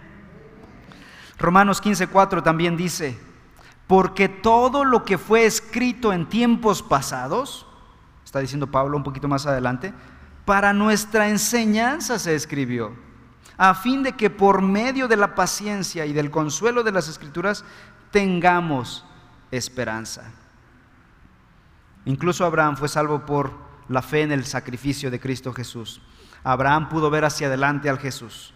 Romanos 1.39 1.83
15:4 1.83 2.43
también 2.43 2.77
dice, 2.77 3.19
porque 3.87 4.29
todo 4.29 4.85
lo 4.85 5.05
que 5.05 5.19
fue 5.19 5.45
escrito 5.45 6.13
en 6.13 6.29
tiempos 6.29 6.83
pasados, 6.83 7.67
está 8.25 8.41
diciendo 8.41 8.71
Pablo 8.71 8.97
un 8.97 9.05
poquito 9.05 9.29
más 9.29 9.47
adelante, 9.47 9.93
para 10.45 10.73
nuestra 10.73 11.29
enseñanza 11.29 12.19
se 12.19 12.35
escribió, 12.35 12.95
a 13.57 13.75
fin 13.75 14.03
de 14.03 14.13
que 14.13 14.31
por 14.31 14.63
medio 14.63 15.09
de 15.09 15.17
la 15.17 15.35
paciencia 15.35 16.05
y 16.07 16.13
del 16.13 16.31
consuelo 16.31 16.83
de 16.83 16.93
las 16.93 17.09
escrituras 17.09 17.65
tengamos 18.11 19.05
esperanza. 19.51 20.25
Incluso 22.05 22.45
Abraham 22.45 22.77
fue 22.77 22.89
salvo 22.89 23.25
por 23.25 23.53
la 23.89 24.03
fe 24.03 24.23
en 24.23 24.33
el 24.33 24.45
sacrificio 24.45 25.11
de 25.11 25.21
Cristo 25.21 25.53
Jesús. 25.53 26.01
Abraham 26.45 26.89
pudo 26.89 27.11
ver 27.11 27.25
hacia 27.25 27.49
adelante 27.49 27.89
al 27.89 27.99
Jesús. 27.99 28.53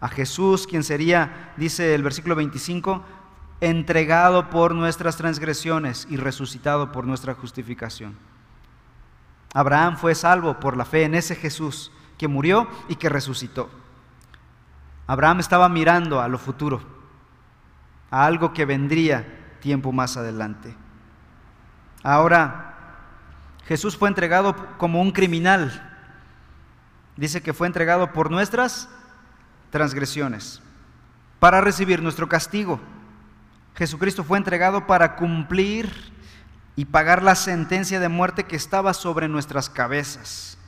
A 0.00 0.08
Jesús, 0.08 0.66
quien 0.66 0.84
sería, 0.84 1.52
dice 1.56 1.94
el 1.94 2.02
versículo 2.02 2.36
25, 2.36 3.02
entregado 3.60 4.50
por 4.50 4.74
nuestras 4.74 5.16
transgresiones 5.16 6.06
y 6.10 6.16
resucitado 6.16 6.92
por 6.92 7.06
nuestra 7.06 7.34
justificación. 7.34 8.16
Abraham 9.54 9.96
fue 9.96 10.14
salvo 10.14 10.58
por 10.58 10.76
la 10.76 10.84
fe 10.84 11.04
en 11.04 11.14
ese 11.14 11.36
Jesús 11.36 11.92
que 12.18 12.28
murió 12.28 12.68
y 12.88 12.96
que 12.96 13.08
resucitó. 13.08 13.70
Abraham 15.06 15.40
estaba 15.40 15.68
mirando 15.68 16.20
a 16.20 16.28
lo 16.28 16.38
futuro, 16.38 16.80
a 18.10 18.26
algo 18.26 18.52
que 18.52 18.64
vendría 18.64 19.56
tiempo 19.60 19.92
más 19.92 20.16
adelante. 20.16 20.74
Ahora, 22.02 22.74
Jesús 23.66 23.96
fue 23.96 24.08
entregado 24.08 24.54
como 24.76 25.00
un 25.00 25.10
criminal. 25.10 25.90
Dice 27.16 27.42
que 27.42 27.54
fue 27.54 27.66
entregado 27.66 28.12
por 28.12 28.30
nuestras 28.30 28.88
transgresiones, 29.70 30.62
para 31.38 31.60
recibir 31.60 32.02
nuestro 32.02 32.28
castigo. 32.28 32.80
Jesucristo 33.74 34.22
fue 34.22 34.38
entregado 34.38 34.86
para 34.86 35.16
cumplir 35.16 36.12
y 36.76 36.84
pagar 36.86 37.22
la 37.22 37.34
sentencia 37.34 38.00
de 38.00 38.08
muerte 38.08 38.44
que 38.44 38.56
estaba 38.56 38.94
sobre 38.94 39.28
nuestras 39.28 39.68
cabezas. 39.68 40.58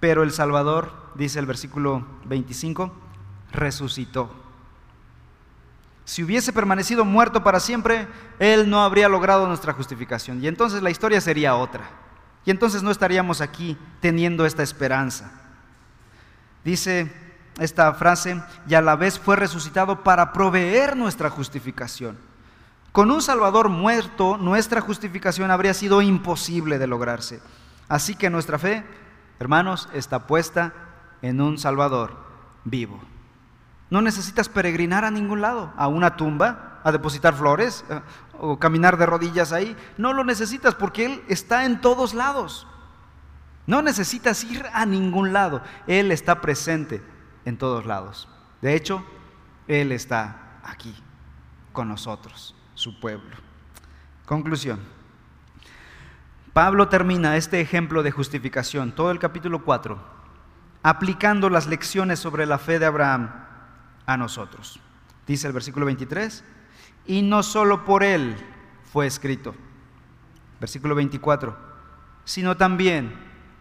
Pero 0.00 0.22
el 0.22 0.32
Salvador, 0.32 0.92
dice 1.14 1.38
el 1.38 1.46
versículo 1.46 2.06
25, 2.24 2.92
resucitó. 3.52 4.32
Si 6.04 6.22
hubiese 6.22 6.52
permanecido 6.52 7.04
muerto 7.04 7.42
para 7.42 7.60
siempre, 7.60 8.08
Él 8.38 8.70
no 8.70 8.82
habría 8.82 9.08
logrado 9.08 9.46
nuestra 9.46 9.72
justificación. 9.72 10.42
Y 10.42 10.48
entonces 10.48 10.82
la 10.82 10.90
historia 10.90 11.20
sería 11.20 11.56
otra. 11.56 11.90
Y 12.44 12.50
entonces 12.50 12.82
no 12.82 12.90
estaríamos 12.90 13.40
aquí 13.40 13.76
teniendo 14.00 14.46
esta 14.46 14.62
esperanza. 14.62 15.30
Dice 16.64 17.12
esta 17.58 17.92
frase, 17.94 18.40
y 18.68 18.74
a 18.74 18.80
la 18.80 18.96
vez 18.96 19.18
fue 19.18 19.36
resucitado 19.36 20.02
para 20.02 20.32
proveer 20.32 20.96
nuestra 20.96 21.28
justificación. 21.28 22.16
Con 22.92 23.10
un 23.10 23.20
Salvador 23.20 23.68
muerto, 23.68 24.38
nuestra 24.38 24.80
justificación 24.80 25.50
habría 25.50 25.74
sido 25.74 26.00
imposible 26.00 26.78
de 26.78 26.86
lograrse. 26.86 27.40
Así 27.88 28.14
que 28.14 28.30
nuestra 28.30 28.58
fe, 28.58 28.84
hermanos, 29.38 29.88
está 29.92 30.26
puesta 30.26 30.72
en 31.22 31.40
un 31.40 31.58
Salvador 31.58 32.16
vivo. 32.64 33.00
No 33.90 34.02
necesitas 34.02 34.48
peregrinar 34.48 35.04
a 35.04 35.10
ningún 35.10 35.40
lado, 35.40 35.72
a 35.76 35.88
una 35.88 36.16
tumba, 36.16 36.80
a 36.84 36.92
depositar 36.92 37.34
flores 37.34 37.84
eh, 37.88 38.00
o 38.38 38.58
caminar 38.58 38.96
de 38.96 39.06
rodillas 39.06 39.52
ahí. 39.52 39.76
No 39.96 40.12
lo 40.12 40.24
necesitas 40.24 40.74
porque 40.74 41.06
Él 41.06 41.24
está 41.28 41.64
en 41.64 41.80
todos 41.80 42.14
lados. 42.14 42.66
No 43.66 43.82
necesitas 43.82 44.44
ir 44.44 44.64
a 44.72 44.86
ningún 44.86 45.32
lado. 45.32 45.62
Él 45.86 46.12
está 46.12 46.40
presente 46.40 47.02
en 47.48 47.56
todos 47.56 47.86
lados. 47.86 48.28
De 48.60 48.74
hecho, 48.74 49.02
Él 49.66 49.90
está 49.90 50.60
aquí 50.62 50.94
con 51.72 51.88
nosotros, 51.88 52.54
su 52.74 53.00
pueblo. 53.00 53.36
Conclusión. 54.26 54.80
Pablo 56.52 56.88
termina 56.88 57.36
este 57.36 57.60
ejemplo 57.60 58.02
de 58.02 58.10
justificación, 58.10 58.92
todo 58.92 59.10
el 59.10 59.18
capítulo 59.18 59.64
4, 59.64 59.98
aplicando 60.82 61.48
las 61.48 61.66
lecciones 61.66 62.18
sobre 62.18 62.44
la 62.44 62.58
fe 62.58 62.78
de 62.78 62.86
Abraham 62.86 63.30
a 64.04 64.16
nosotros. 64.16 64.80
Dice 65.26 65.46
el 65.46 65.52
versículo 65.52 65.86
23, 65.86 66.44
y 67.06 67.22
no 67.22 67.42
solo 67.42 67.84
por 67.84 68.02
él 68.02 68.36
fue 68.92 69.06
escrito, 69.06 69.54
versículo 70.60 70.94
24, 70.94 71.56
sino 72.24 72.56
también 72.58 73.14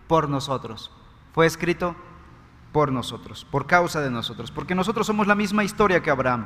por 0.08 0.28
nosotros. 0.28 0.92
Fue 1.34 1.46
escrito 1.46 1.96
por 2.78 2.92
nosotros, 2.92 3.44
por 3.44 3.66
causa 3.66 4.02
de 4.02 4.12
nosotros, 4.12 4.52
porque 4.52 4.76
nosotros 4.76 5.08
somos 5.08 5.26
la 5.26 5.34
misma 5.34 5.64
historia 5.64 6.04
que 6.04 6.12
Abraham. 6.12 6.46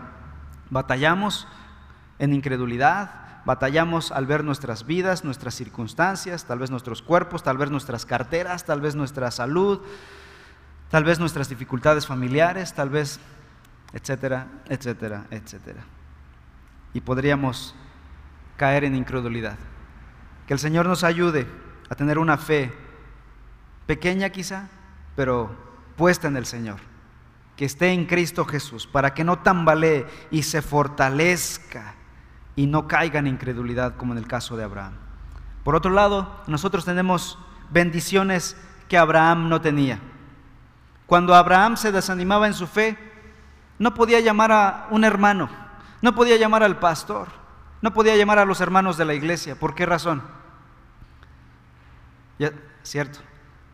Batallamos 0.70 1.46
en 2.20 2.32
incredulidad, 2.34 3.42
batallamos 3.44 4.14
al 4.14 4.28
ver 4.28 4.46
nuestras 4.46 4.86
vidas, 4.86 5.26
nuestras 5.26 5.56
circunstancias, 5.56 6.46
tal 6.46 6.60
vez 6.60 6.72
nuestros 6.72 7.02
cuerpos, 7.02 7.44
tal 7.44 7.58
vez 7.58 7.70
nuestras 7.70 8.06
carteras, 8.06 8.64
tal 8.64 8.80
vez 8.80 8.96
nuestra 8.96 9.30
salud, 9.30 9.82
tal 10.90 11.04
vez 11.04 11.20
nuestras 11.20 11.50
dificultades 11.50 12.08
familiares, 12.08 12.74
tal 12.74 12.90
vez, 12.90 13.20
etcétera, 13.92 14.48
etcétera, 14.70 15.26
etcétera. 15.32 15.84
Y 16.94 17.02
podríamos 17.02 17.76
caer 18.56 18.86
en 18.86 18.96
incredulidad. 18.96 19.58
Que 20.48 20.54
el 20.54 20.60
Señor 20.60 20.86
nos 20.86 21.04
ayude 21.04 21.46
a 21.90 21.96
tener 21.96 22.18
una 22.18 22.38
fe 22.38 22.74
pequeña 23.86 24.30
quizá, 24.30 24.70
pero 25.18 25.71
puesta 26.02 26.28
en 26.28 26.36
el 26.36 26.48
Señor, 26.48 26.80
que 27.56 27.66
esté 27.66 27.92
en 27.92 28.08
Cristo 28.08 28.44
Jesús, 28.44 28.88
para 28.88 29.14
que 29.14 29.24
no 29.24 29.38
tambalee 29.38 30.08
y 30.32 30.42
se 30.42 30.64
fortalezca 30.64 31.94
y 32.56 32.66
no 32.66 32.88
caiga 32.88 33.20
en 33.20 33.28
incredulidad 33.28 33.98
como 33.98 34.14
en 34.14 34.18
el 34.18 34.26
caso 34.26 34.58
de 34.58 34.64
Abraham. 34.64 34.94
Por 35.64 35.76
otro 35.76 35.92
lado, 35.92 36.42
nosotros 36.48 36.86
tenemos 36.86 37.38
bendiciones 37.70 38.58
que 38.90 38.98
Abraham 38.98 39.48
no 39.48 39.62
tenía. 39.62 40.00
Cuando 41.06 41.36
Abraham 41.36 41.78
se 41.78 41.92
desanimaba 41.92 42.48
en 42.48 42.56
su 42.56 42.66
fe, 42.66 42.98
no 43.78 43.94
podía 43.94 44.22
llamar 44.22 44.52
a 44.52 44.88
un 44.90 45.04
hermano, 45.04 45.52
no 46.02 46.16
podía 46.16 46.36
llamar 46.38 46.64
al 46.64 46.80
pastor, 46.80 47.28
no 47.80 47.94
podía 47.94 48.16
llamar 48.16 48.40
a 48.40 48.46
los 48.46 48.60
hermanos 48.60 48.98
de 48.98 49.06
la 49.06 49.14
iglesia. 49.14 49.54
¿Por 49.54 49.76
qué 49.76 49.86
razón? 49.86 50.24
Ya, 52.40 52.54
cierto, 52.82 53.20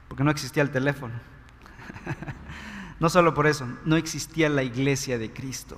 porque 0.09 0.25
no 0.25 0.31
existía 0.31 0.61
el 0.61 0.71
teléfono. 0.71 1.36
no 2.99 3.09
solo 3.09 3.33
por 3.33 3.47
eso, 3.47 3.67
no 3.85 3.95
existía 3.95 4.49
la 4.49 4.63
iglesia 4.63 5.17
de 5.17 5.31
Cristo. 5.31 5.77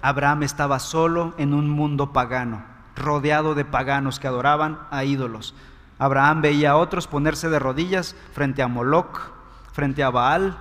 Abraham 0.00 0.44
estaba 0.44 0.78
solo 0.78 1.34
en 1.38 1.54
un 1.54 1.68
mundo 1.70 2.12
pagano, 2.12 2.64
rodeado 2.94 3.54
de 3.54 3.64
paganos 3.64 4.18
que 4.18 4.28
adoraban 4.28 4.78
a 4.90 5.04
ídolos. 5.04 5.54
Abraham 5.98 6.42
veía 6.42 6.72
a 6.72 6.76
otros 6.76 7.08
ponerse 7.08 7.48
de 7.48 7.58
rodillas 7.58 8.14
frente 8.32 8.62
a 8.62 8.68
Moloch, 8.68 9.32
frente 9.72 10.02
a 10.04 10.10
Baal, 10.10 10.56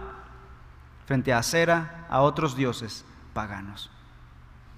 frente 1.05 1.31
a 1.31 1.39
Acera, 1.39 2.05
a 2.09 2.21
otros 2.21 2.55
dioses 2.55 3.05
paganos. 3.33 3.91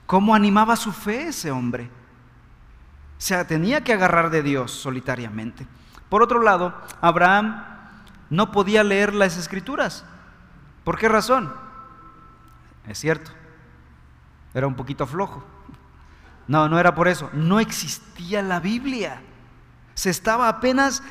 ¿Cómo 0.05 0.35
animaba 0.35 0.75
su 0.75 0.91
fe 0.91 1.27
ese 1.27 1.51
hombre? 1.51 1.89
Se 3.17 3.43
tenía 3.45 3.83
que 3.83 3.93
agarrar 3.93 4.29
de 4.29 4.43
Dios 4.43 4.71
solitariamente. 4.71 5.65
Por 6.09 6.23
otro 6.23 6.41
lado, 6.41 6.73
Abraham 7.01 7.63
no 8.29 8.51
podía 8.51 8.83
leer 8.83 9.13
las 9.13 9.37
escrituras. 9.37 10.05
¿Por 10.83 10.97
qué 10.97 11.09
razón? 11.09 11.53
Es 12.87 12.99
cierto, 12.99 13.31
era 14.53 14.67
un 14.67 14.75
poquito 14.75 15.05
flojo. 15.05 15.43
No, 16.47 16.67
no 16.67 16.79
era 16.79 16.95
por 16.95 17.07
eso. 17.07 17.29
No 17.33 17.59
existía 17.59 18.41
la 18.41 18.59
Biblia. 18.59 19.21
Se 19.93 20.09
estaba 20.09 20.47
apenas 20.47 21.03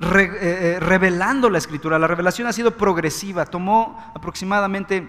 eh, 0.00 0.38
eh, 0.40 0.80
revelando 0.80 1.50
la 1.50 1.58
escritura. 1.58 1.98
La 1.98 2.06
revelación 2.06 2.48
ha 2.48 2.52
sido 2.52 2.76
progresiva. 2.76 3.44
Tomó 3.44 4.12
aproximadamente 4.14 5.06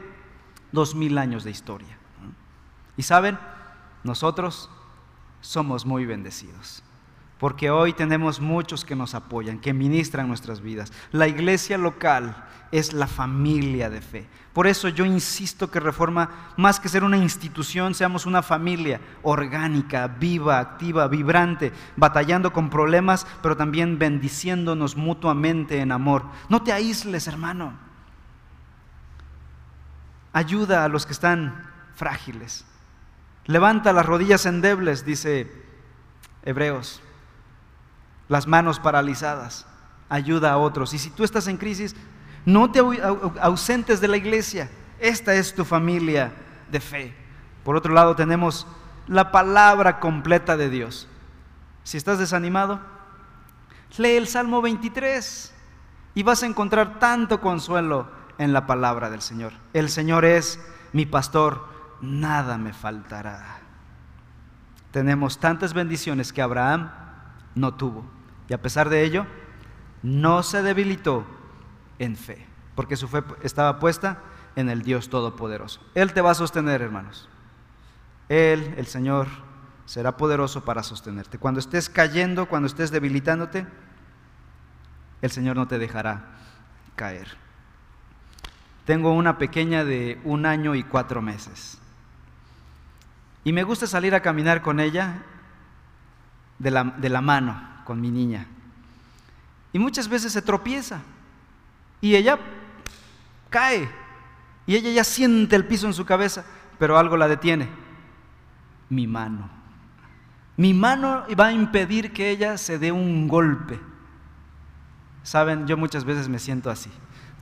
dos 0.72 0.96
mil 0.96 1.18
años 1.18 1.44
de 1.46 1.52
historia. 1.52 1.98
Y 2.98 3.04
saben, 3.04 3.40
nosotros 4.04 4.70
somos 5.40 5.86
muy 5.86 6.06
bendecidos 6.06 6.84
porque 7.39 7.69
hoy 7.69 7.93
tenemos 7.93 8.39
muchos 8.39 8.84
que 8.84 8.95
nos 8.95 9.13
apoyan, 9.13 9.60
que 9.60 9.73
ministran 9.73 10.28
nuestras 10.28 10.62
vidas. 10.62 10.91
La 11.12 11.28
iglesia 11.28 11.78
local 11.78 12.45
es 12.71 12.93
la 12.93 13.08
familia 13.08 13.89
de 13.89 14.02
fe. 14.02 14.28
Por 14.54 14.65
eso 14.65 14.89
yo 14.89 15.06
insisto 15.06 15.69
que 15.69 15.80
Reforma, 15.80 16.30
más 16.58 16.80
que 16.80 16.89
ser 16.89 17.04
una 17.04 17.17
institución, 17.17 17.93
seamos 17.93 18.26
una 18.26 18.41
familia 18.41 19.00
orgánica, 19.21 20.08
viva, 20.08 20.58
activa, 20.60 21.08
vibrante, 21.08 21.71
batallando 21.95 22.52
con 22.52 22.71
problemas, 22.71 23.28
pero 23.43 23.56
también 23.56 24.00
bendiciéndonos 24.00 24.97
mutuamente 24.97 25.80
en 25.80 25.91
amor. 25.91 26.23
No 26.50 26.63
te 26.63 26.73
aísles, 26.73 27.28
hermano. 27.28 27.73
Ayuda 30.34 30.84
a 30.84 30.88
los 30.88 31.06
que 31.06 31.13
están 31.13 31.69
frágiles. 31.95 32.65
Levanta 33.45 33.93
las 33.93 34.06
rodillas 34.06 34.45
endebles, 34.47 35.06
dice 35.06 35.52
Hebreos 36.43 37.02
las 38.30 38.48
manos 38.48 38.80
paralizadas, 38.80 39.66
ayuda 40.10 40.52
a 40.52 40.58
otros. 40.58 40.94
Y 40.94 41.00
si 41.00 41.10
tú 41.10 41.24
estás 41.24 41.48
en 41.48 41.58
crisis, 41.58 41.96
no 42.46 42.72
te 42.72 42.80
ausentes 43.42 44.00
de 44.02 44.08
la 44.08 44.18
iglesia. 44.18 44.70
Esta 45.00 45.36
es 45.36 45.54
tu 45.54 45.66
familia 45.66 46.32
de 46.72 46.80
fe. 46.80 47.13
Por 47.63 47.76
otro 47.76 47.94
lado, 47.94 48.16
tenemos 48.16 48.66
la 49.08 49.32
palabra 49.32 50.00
completa 50.00 50.58
de 50.58 50.70
Dios. 50.70 51.08
Si 51.84 51.98
estás 51.98 52.20
desanimado, 52.20 52.80
lee 53.98 54.18
el 54.18 54.28
Salmo 54.28 54.62
23 54.62 55.54
y 56.16 56.24
vas 56.24 56.44
a 56.44 56.48
encontrar 56.48 57.00
tanto 57.00 57.40
consuelo 57.40 58.08
en 58.38 58.54
la 58.54 58.66
palabra 58.66 59.10
del 59.10 59.22
Señor. 59.22 59.54
El 59.74 59.90
Señor 59.90 60.26
es 60.26 60.60
mi 60.94 61.06
pastor, 61.06 61.68
nada 62.02 62.58
me 62.58 62.74
faltará. 62.74 63.60
Tenemos 64.92 65.40
tantas 65.40 65.74
bendiciones 65.74 66.34
que 66.34 66.42
Abraham 66.42 66.92
no 67.56 67.74
tuvo. 67.76 68.17
Y 68.50 68.54
a 68.54 68.62
pesar 68.62 68.90
de 68.90 69.04
ello, 69.04 69.26
no 70.04 70.44
se 70.44 70.62
debilitó 70.62 71.26
en 72.00 72.16
fe, 72.16 72.46
porque 72.76 72.96
su 72.96 73.08
fe 73.08 73.24
estaba 73.44 73.80
puesta 73.80 74.20
en 74.56 74.70
el 74.70 74.82
Dios 74.82 75.10
Todopoderoso. 75.10 75.82
Él 75.96 76.14
te 76.14 76.22
va 76.22 76.32
a 76.32 76.36
sostener, 76.36 76.82
hermanos. 76.82 77.30
Él, 78.30 78.74
el 78.78 78.88
Señor, 78.88 79.28
será 79.86 80.18
poderoso 80.18 80.64
para 80.64 80.84
sostenerte. 80.84 81.38
Cuando 81.38 81.60
estés 81.60 81.90
cayendo, 81.90 82.48
cuando 82.48 82.68
estés 82.68 82.92
debilitándote, 82.92 83.66
el 85.22 85.32
Señor 85.32 85.56
no 85.56 85.68
te 85.68 85.80
dejará 85.80 86.38
caer. 86.96 87.38
Tengo 88.86 89.12
una 89.14 89.38
pequeña 89.38 89.84
de 89.84 90.20
un 90.24 90.46
año 90.46 90.76
y 90.76 90.84
cuatro 90.84 91.22
meses. 91.22 91.80
Y 93.44 93.54
me 93.54 93.64
gusta 93.64 93.88
salir 93.88 94.16
a 94.16 94.22
caminar 94.22 94.62
con 94.62 94.80
ella 94.80 95.24
de 96.60 96.72
la, 96.72 96.84
de 96.84 97.10
la 97.10 97.22
mano 97.22 97.77
con 97.88 98.02
mi 98.02 98.12
niña. 98.12 98.45
Y 99.71 99.80
muchas 99.80 100.10
veces 100.10 100.34
se 100.34 100.41
tropieza 100.41 101.00
y 102.02 102.15
ella 102.15 102.38
cae 103.50 103.89
y 104.65 104.76
ella 104.76 104.91
ya 104.91 105.06
siente 105.06 105.56
el 105.56 105.65
piso 105.65 105.88
en 105.88 105.93
su 105.93 106.06
cabeza, 106.06 106.43
pero 106.80 106.97
algo 106.97 107.15
la 107.15 107.30
detiene. 107.30 107.69
Mi 108.89 109.08
mano. 109.08 109.50
Mi 110.58 110.73
mano 110.73 111.23
va 111.39 111.47
a 111.47 111.52
impedir 111.54 112.12
que 112.12 112.30
ella 112.30 112.58
se 112.58 112.78
dé 112.78 112.91
un 112.91 113.30
golpe. 113.30 113.80
Saben, 115.23 115.65
yo 115.65 115.78
muchas 115.78 116.04
veces 116.04 116.28
me 116.28 116.39
siento 116.39 116.69
así. 116.69 116.91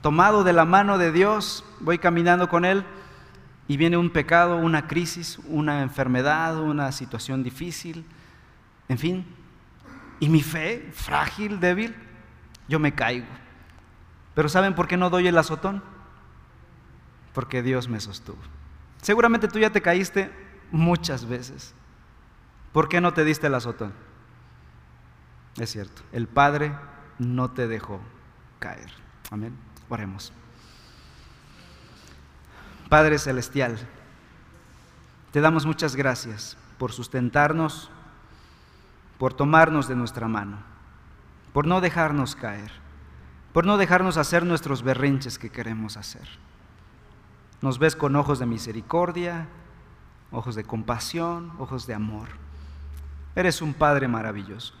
Tomado 0.00 0.44
de 0.44 0.52
la 0.52 0.64
mano 0.64 0.96
de 0.96 1.10
Dios, 1.10 1.64
voy 1.80 1.98
caminando 1.98 2.48
con 2.48 2.64
Él 2.64 2.84
y 3.66 3.76
viene 3.78 3.96
un 3.96 4.10
pecado, 4.10 4.58
una 4.58 4.86
crisis, 4.86 5.40
una 5.48 5.82
enfermedad, 5.82 6.60
una 6.60 6.92
situación 6.92 7.42
difícil, 7.42 8.04
en 8.88 8.98
fin, 8.98 9.26
y 10.20 10.28
mi 10.28 10.42
fe, 10.42 10.90
frágil, 10.92 11.60
débil, 11.60 11.94
yo 12.68 12.78
me 12.78 12.94
caigo. 12.94 13.26
Pero 14.34 14.48
¿saben 14.48 14.74
por 14.74 14.88
qué 14.88 14.96
no 14.96 15.10
doy 15.10 15.26
el 15.26 15.38
azotón? 15.38 15.82
Porque 17.32 17.62
Dios 17.62 17.88
me 17.88 18.00
sostuvo. 18.00 18.38
Seguramente 19.02 19.48
tú 19.48 19.58
ya 19.58 19.70
te 19.70 19.82
caíste 19.82 20.30
muchas 20.70 21.26
veces. 21.26 21.74
¿Por 22.72 22.88
qué 22.88 23.00
no 23.00 23.14
te 23.14 23.24
diste 23.24 23.46
el 23.46 23.54
azotón? 23.54 23.92
Es 25.58 25.70
cierto, 25.70 26.02
el 26.12 26.26
Padre 26.26 26.74
no 27.18 27.50
te 27.50 27.66
dejó 27.66 28.00
caer. 28.58 28.90
Amén. 29.30 29.56
Oremos. 29.88 30.32
Padre 32.88 33.18
Celestial, 33.18 33.78
te 35.32 35.40
damos 35.40 35.66
muchas 35.66 35.96
gracias 35.96 36.56
por 36.78 36.92
sustentarnos 36.92 37.90
por 39.18 39.34
tomarnos 39.34 39.88
de 39.88 39.96
nuestra 39.96 40.28
mano, 40.28 40.58
por 41.52 41.66
no 41.66 41.80
dejarnos 41.80 42.36
caer, 42.36 42.70
por 43.52 43.66
no 43.66 43.78
dejarnos 43.78 44.16
hacer 44.16 44.44
nuestros 44.44 44.82
berrinches 44.82 45.38
que 45.38 45.50
queremos 45.50 45.96
hacer. 45.96 46.28
Nos 47.62 47.78
ves 47.78 47.96
con 47.96 48.16
ojos 48.16 48.38
de 48.38 48.46
misericordia, 48.46 49.48
ojos 50.30 50.54
de 50.54 50.64
compasión, 50.64 51.52
ojos 51.58 51.86
de 51.86 51.94
amor. 51.94 52.28
Eres 53.34 53.62
un 53.62 53.72
Padre 53.72 54.08
maravilloso. 54.08 54.74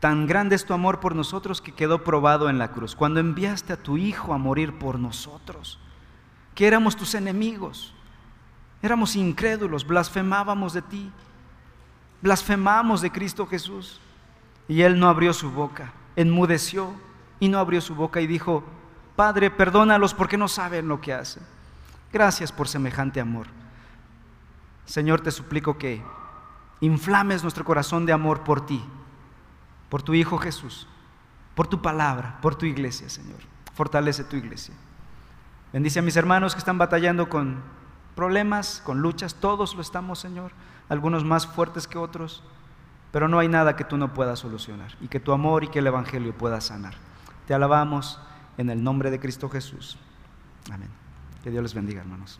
Tan 0.00 0.26
grande 0.26 0.56
es 0.56 0.64
tu 0.64 0.72
amor 0.72 0.98
por 0.98 1.14
nosotros 1.14 1.60
que 1.60 1.72
quedó 1.72 2.02
probado 2.02 2.48
en 2.48 2.58
la 2.58 2.72
cruz, 2.72 2.96
cuando 2.96 3.20
enviaste 3.20 3.74
a 3.74 3.82
tu 3.82 3.98
Hijo 3.98 4.32
a 4.32 4.38
morir 4.38 4.78
por 4.78 4.98
nosotros, 4.98 5.78
que 6.54 6.66
éramos 6.66 6.96
tus 6.96 7.14
enemigos, 7.14 7.94
éramos 8.80 9.14
incrédulos, 9.14 9.86
blasfemábamos 9.86 10.72
de 10.72 10.80
ti, 10.80 11.12
Blasfemamos 12.22 13.00
de 13.00 13.10
Cristo 13.10 13.46
Jesús. 13.46 14.00
Y 14.68 14.82
él 14.82 15.00
no 15.00 15.08
abrió 15.08 15.32
su 15.32 15.50
boca, 15.50 15.92
enmudeció 16.14 16.94
y 17.40 17.48
no 17.48 17.58
abrió 17.58 17.80
su 17.80 17.96
boca 17.96 18.20
y 18.20 18.28
dijo, 18.28 18.62
Padre, 19.16 19.50
perdónalos 19.50 20.14
porque 20.14 20.36
no 20.36 20.46
saben 20.46 20.86
lo 20.86 21.00
que 21.00 21.12
hacen. 21.12 21.42
Gracias 22.12 22.52
por 22.52 22.68
semejante 22.68 23.20
amor. 23.20 23.48
Señor, 24.84 25.22
te 25.22 25.32
suplico 25.32 25.76
que 25.76 26.00
inflames 26.80 27.42
nuestro 27.42 27.64
corazón 27.64 28.06
de 28.06 28.12
amor 28.12 28.44
por 28.44 28.64
ti, 28.64 28.80
por 29.88 30.02
tu 30.04 30.14
Hijo 30.14 30.38
Jesús, 30.38 30.86
por 31.56 31.66
tu 31.66 31.82
palabra, 31.82 32.38
por 32.40 32.54
tu 32.54 32.64
iglesia, 32.64 33.08
Señor. 33.08 33.40
Fortalece 33.74 34.22
tu 34.22 34.36
iglesia. 34.36 34.74
Bendice 35.72 35.98
a 35.98 36.02
mis 36.02 36.16
hermanos 36.16 36.54
que 36.54 36.60
están 36.60 36.78
batallando 36.78 37.28
con 37.28 37.60
problemas, 38.14 38.82
con 38.84 39.00
luchas, 39.00 39.34
todos 39.34 39.74
lo 39.74 39.82
estamos, 39.82 40.20
Señor 40.20 40.52
algunos 40.90 41.24
más 41.24 41.46
fuertes 41.46 41.86
que 41.86 41.96
otros, 41.96 42.42
pero 43.12 43.28
no 43.28 43.38
hay 43.38 43.48
nada 43.48 43.76
que 43.76 43.84
tú 43.84 43.96
no 43.96 44.12
puedas 44.12 44.40
solucionar 44.40 44.92
y 45.00 45.08
que 45.08 45.20
tu 45.20 45.32
amor 45.32 45.64
y 45.64 45.68
que 45.68 45.78
el 45.78 45.86
Evangelio 45.86 46.36
pueda 46.36 46.60
sanar. 46.60 46.94
Te 47.46 47.54
alabamos 47.54 48.20
en 48.58 48.68
el 48.68 48.84
nombre 48.84 49.10
de 49.10 49.18
Cristo 49.18 49.48
Jesús. 49.48 49.96
Amén. 50.70 50.90
Que 51.42 51.50
Dios 51.50 51.62
les 51.62 51.74
bendiga, 51.74 52.00
hermanos. 52.00 52.38